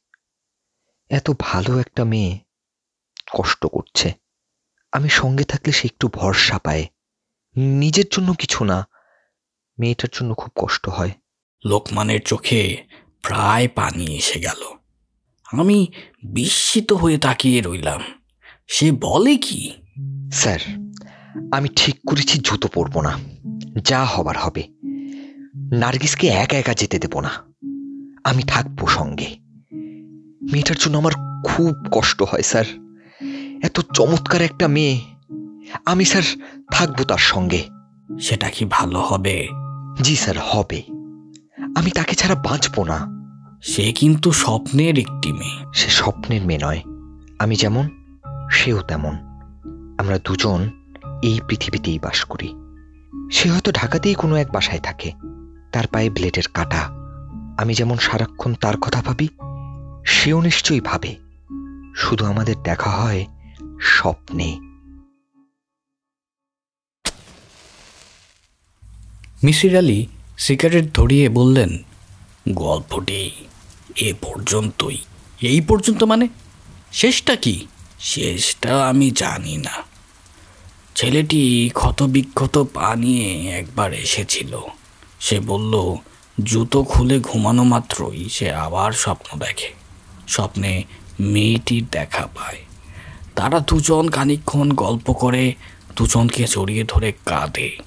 এত 1.09 1.31
ভালো 1.39 1.79
একটা 1.79 2.03
মেয়ে 2.03 2.39
কষ্ট 3.33 3.65
করছে। 3.65 4.13
আমি 4.91 5.09
সঙ্গে 5.09 5.43
থাকলে 5.43 5.71
সে 5.71 5.81
একটু 5.85 6.07
ভরসা 6.07 6.57
পায়। 6.57 6.87
নিজের 7.55 8.05
জন্য 8.11 8.33
কিছু 8.33 8.63
না 8.63 8.87
মেয়েটার 9.79 10.09
জন্য 10.13 10.33
খুব 10.35 10.51
কষ্ট 10.55 10.89
হয়। 10.89 11.11
লোকমানের 11.65 12.21
চোখে 12.21 12.87
প্রায় 13.21 13.67
পানি 13.67 14.17
এসে 14.17 14.39
গেল। 14.39 14.77
আমি 15.45 15.87
বিস্মিত 16.23 16.93
হয়ে 16.93 17.17
তাকিয়ে 17.17 17.61
রইলাম। 17.61 18.03
সে 18.67 18.91
বলে 18.91 19.35
কি? 19.35 19.73
স্যার 20.31 20.59
আমি 21.51 21.69
ঠিক 21.75 21.95
করেছি 22.07 22.39
জুতো 22.43 22.67
পরবো 22.67 23.01
না। 23.01 23.19
যা 23.83 24.05
হবার 24.05 24.37
হবে। 24.37 24.63
নার্গিসকে 25.55 26.27
একা 26.27 26.57
একা 26.57 26.73
যেতে 26.73 26.99
দেব 26.99 27.19
না। 27.19 27.29
আমি 28.23 28.43
থাকব 28.43 28.87
সঙ্গে। 28.87 29.37
মেয়েটার 30.51 30.75
জন্য 30.79 30.97
আমার 30.97 31.11
খুব 31.45 31.73
কষ্ট 31.91 32.23
হয় 32.23 32.41
স্যার। 32.41 32.65
এত 33.63 33.81
চমৎকার 33.93 34.41
একটা 34.41 34.67
মেয়ে। 34.67 35.01
আমি 35.85 36.05
স্যার 36.05 36.21
থাকব 36.71 37.03
তার 37.03 37.17
সঙ্গে। 37.17 37.63
সেটা 38.21 38.49
কি 38.49 38.65
ভালো 38.69 38.99
হবে? 38.99 39.47
জি 40.01 40.15
স্যার 40.15 40.35
হবে। 40.39 40.83
আমি 41.75 41.91
তাকে 41.91 42.15
ছাড়া 42.15 42.35
বাঁচবো 42.35 42.85
না। 42.85 43.07
সে 43.63 43.91
কিন্তু 43.91 44.31
স্বপ্নের 44.31 44.99
একটি 44.99 45.31
মেয়ে। 45.31 45.65
সে 45.73 45.89
স্বপ্নের 45.89 46.45
মেয়ে 46.45 46.59
নয়। 46.63 46.81
আমি 47.39 47.55
যেমন 47.55 47.89
সেও 48.51 48.81
তেমন। 48.81 49.17
আমরা 49.97 50.19
দুজন 50.25 50.76
এই 51.23 51.39
পৃথিবীতেই 51.47 51.99
বাস 51.99 52.23
করি। 52.23 52.53
সে 53.31 53.49
হয়তো 53.49 53.71
ঢাকাতেই 53.71 54.13
কোনো 54.13 54.35
এক 54.35 54.51
বাসায় 54.51 54.79
থাকে। 54.79 55.11
তার 55.71 55.87
পায়ে 55.87 56.09
ব্লেডের 56.09 56.43
কাটা। 56.53 56.89
আমি 57.57 57.73
যেমন 57.73 57.97
সারাক্ষণ 57.97 58.53
তার 58.53 58.77
কথা 58.77 59.01
ভাবি, 59.01 59.27
সেও 60.05 60.41
নিশ্চয়ই 60.41 60.79
ভাবে। 60.79 61.15
শুধু 61.95 62.25
আমাদের 62.25 62.63
দেখা 62.63 62.89
হয় 62.89 63.25
স্বপ্নে। 63.81 64.59
মিসির 69.43 69.77
আলী 69.77 70.07
সিগারেট 70.37 70.93
ধরিয়ে 70.93 71.29
বললেন, 71.29 71.77
গল্পটি 72.49 73.31
এ 73.97 74.13
পর্যন্তই। 74.21 74.97
এই 75.41 75.61
পর্যন্ত 75.61 76.03
মানে? 76.03 76.27
শেষটা 76.91 77.35
কি? 77.35 77.67
শেষটা 77.99 78.87
আমি 78.87 79.11
জানি 79.11 79.57
না। 79.57 79.96
ছেলেটি 80.97 81.69
ক্ষতবিক্ষত 81.73 82.67
পা 82.73 82.95
নিয়ে 82.95 83.49
একবার 83.49 83.93
এসেছিল। 83.93 84.59
সে 85.19 85.39
বলল, 85.39 85.95
জুতো 86.43 86.83
খুলে 86.83 87.19
ঘুমানো 87.19 87.63
মাত্রই 87.63 88.29
সে 88.29 88.53
আবার 88.53 88.91
স্বপ্ন 88.91 89.39
দেখে। 89.39 89.73
স্বপ্নে 90.27 90.83
মেয়েটির 91.19 91.85
দেখা 91.91 92.27
পায়। 92.27 92.57
তারা 93.35 93.59
দুজন 93.59 94.09
খানিকক্ষণ 94.09 94.71
গল্প 94.71 95.13
করে, 95.13 95.55
দুজনকে 95.95 96.45
জড়িয়ে 96.49 96.83
ধরে 96.83 97.13
কাঁদে। 97.25 97.77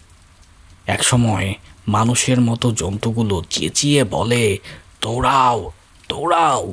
একসময় 0.86 1.54
মানুষের 1.88 2.40
মতো 2.40 2.72
জন্তুগুলো 2.72 3.42
চেঁচিয়ে 3.50 4.04
বলে, 4.04 4.58
দৌড়াও 5.00 5.72
দৌড়াও। 6.08 6.72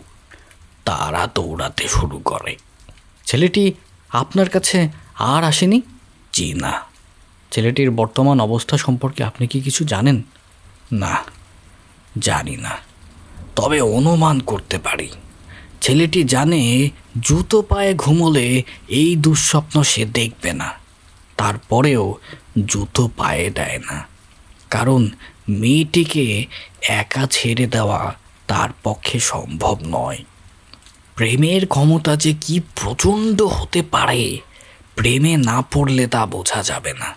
তারা 0.85 1.27
দৌড়াতে 1.35 1.87
শুরু 1.87 2.19
করে। 2.19 2.55
ছেলেটি, 3.25 3.73
আপনার 4.09 4.49
কাছে 4.49 4.89
আর 5.15 5.43
আসেনি? 5.43 5.81
না 6.39 6.81
ছেলেটির 7.51 7.91
বর্তমান 7.91 8.39
অবস্থা 8.39 8.77
সম্পর্কে 8.77 9.23
আপনি 9.23 9.47
কি 9.47 9.61
কিছু 9.61 9.85
জানেন? 9.85 10.21
না, 10.91 11.23
জানি 12.19 12.57
না। 12.57 12.77
তবে 13.55 13.81
অনুমান 13.81 14.39
করতে 14.39 14.77
পারি। 14.77 15.09
ছেলেটি 15.81 16.23
জানে 16.23 16.89
জুতো 17.21 17.61
পায়ে 17.61 17.93
ঘুমোলে 17.93 18.63
এই 18.87 19.15
দুঃস্বপ্ন 19.15 19.83
সে 19.83 20.05
দেখবে 20.05 20.53
না। 20.53 20.73
তারপরেও 21.37 22.15
জুতো 22.65 23.09
পায়ে 23.17 23.49
দেয় 23.49 23.79
না। 23.79 24.07
কারণ 24.69 25.09
মেয়েটিকে 25.49 26.45
একা 26.81 27.27
ছেড়ে 27.31 27.67
দেওয়া 27.67 28.15
তার 28.47 28.69
পক্ষে 28.83 29.19
সম্ভব 29.19 29.77
নয়। 29.83 30.23
প্রেমের 31.15 31.67
ক্ষমতা 31.67 32.15
যে 32.15 32.35
কি 32.41 32.59
প্রচণ্ড 32.59 33.41
হতে 33.41 33.81
পারে 33.81 34.39
প্রেমে 34.97 35.37
না 35.37 35.61
পড়লে 35.61 36.07
তা 36.07 36.25
বোঝা 36.25 36.63
যাবে 36.63 36.93
না। 36.93 37.15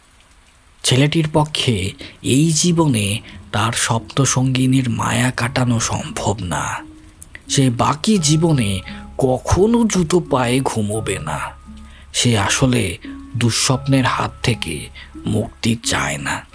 ছেলেটির 0.84 1.28
পক্ষে 1.32 1.92
এই 2.22 2.52
জীবনে 2.52 3.20
তার 3.52 3.72
সপ্তসঙ্গিনীর 3.72 4.90
মায়া 4.90 5.30
কাটানো 5.30 5.80
সম্ভব 5.80 6.36
না। 6.40 6.84
সে 7.48 7.70
বাকি 7.70 8.18
জীবনে 8.18 8.80
কখনো 9.18 9.84
জুতো 9.84 10.20
পায়ে 10.20 10.60
ঘুমোবে 10.60 11.18
না। 11.18 11.38
সে 12.12 12.38
আসলে 12.38 12.98
দুঃস্বপ্নের 13.36 14.04
হাত 14.04 14.30
থেকে 14.42 14.88
মুক্তি 15.26 15.76
চায় 15.84 16.18
না। 16.18 16.46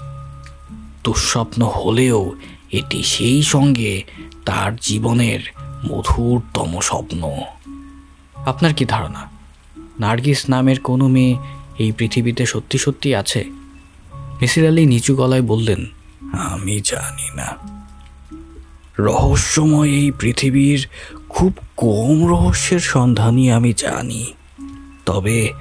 দুঃস্বপ্ন 1.04 1.66
হলেও 1.66 2.36
এটি 2.72 3.04
সেই 3.04 3.44
সঙ্গে 3.44 4.04
তার 4.46 4.76
জীবনের 4.76 5.40
মধুরতম 5.86 6.80
স্বপ্ন। 6.80 7.42
আপনার 8.46 8.74
কি 8.74 8.86
ধারণা? 8.86 9.35
নার্গিস 10.00 10.50
নামের 10.50 10.80
কোনো 10.80 11.08
মেয়ে 11.08 11.38
এই 11.80 11.92
পৃথিবীতে 11.92 12.46
সত্যি 12.46 12.78
সত্যি 12.78 13.16
আছে? 13.16 13.44
মিসির 14.42 14.68
আলী 14.68 14.86
নিচু 14.86 15.16
গলায় 15.16 15.42
বললেন, 15.42 15.86
আমি 16.34 16.82
জানি 16.86 17.28
না। 17.36 17.50
রহস্যময় 19.00 19.90
এই 19.90 20.12
পৃথিবীর 20.20 20.88
খুব 21.30 21.54
কম 21.78 22.28
রহস্যের 22.28 22.80
সন্ধানই 22.80 23.52
আমি 23.52 23.74
জানি। 23.78 24.34
তবে 25.06 25.54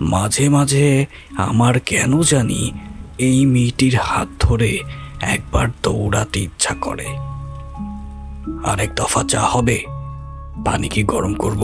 মাঝে 0.00 0.48
মাঝে 0.48 1.06
আমার 1.36 1.80
কেন 1.80 2.20
জানি 2.22 2.72
এই 3.18 3.46
মেয়েটির 3.46 3.96
হাত 3.96 4.28
ধরে 4.40 4.78
একবার 5.20 5.68
দৌড়াতে 5.82 6.40
ইচ্ছা 6.40 6.74
করে। 6.80 7.08
আরেক 8.64 8.90
দফা 8.94 9.24
চা 9.28 9.40
হবে, 9.40 9.78
পানি 10.64 10.88
কি 10.88 11.02
গরম 11.02 11.34
করব? 11.34 11.62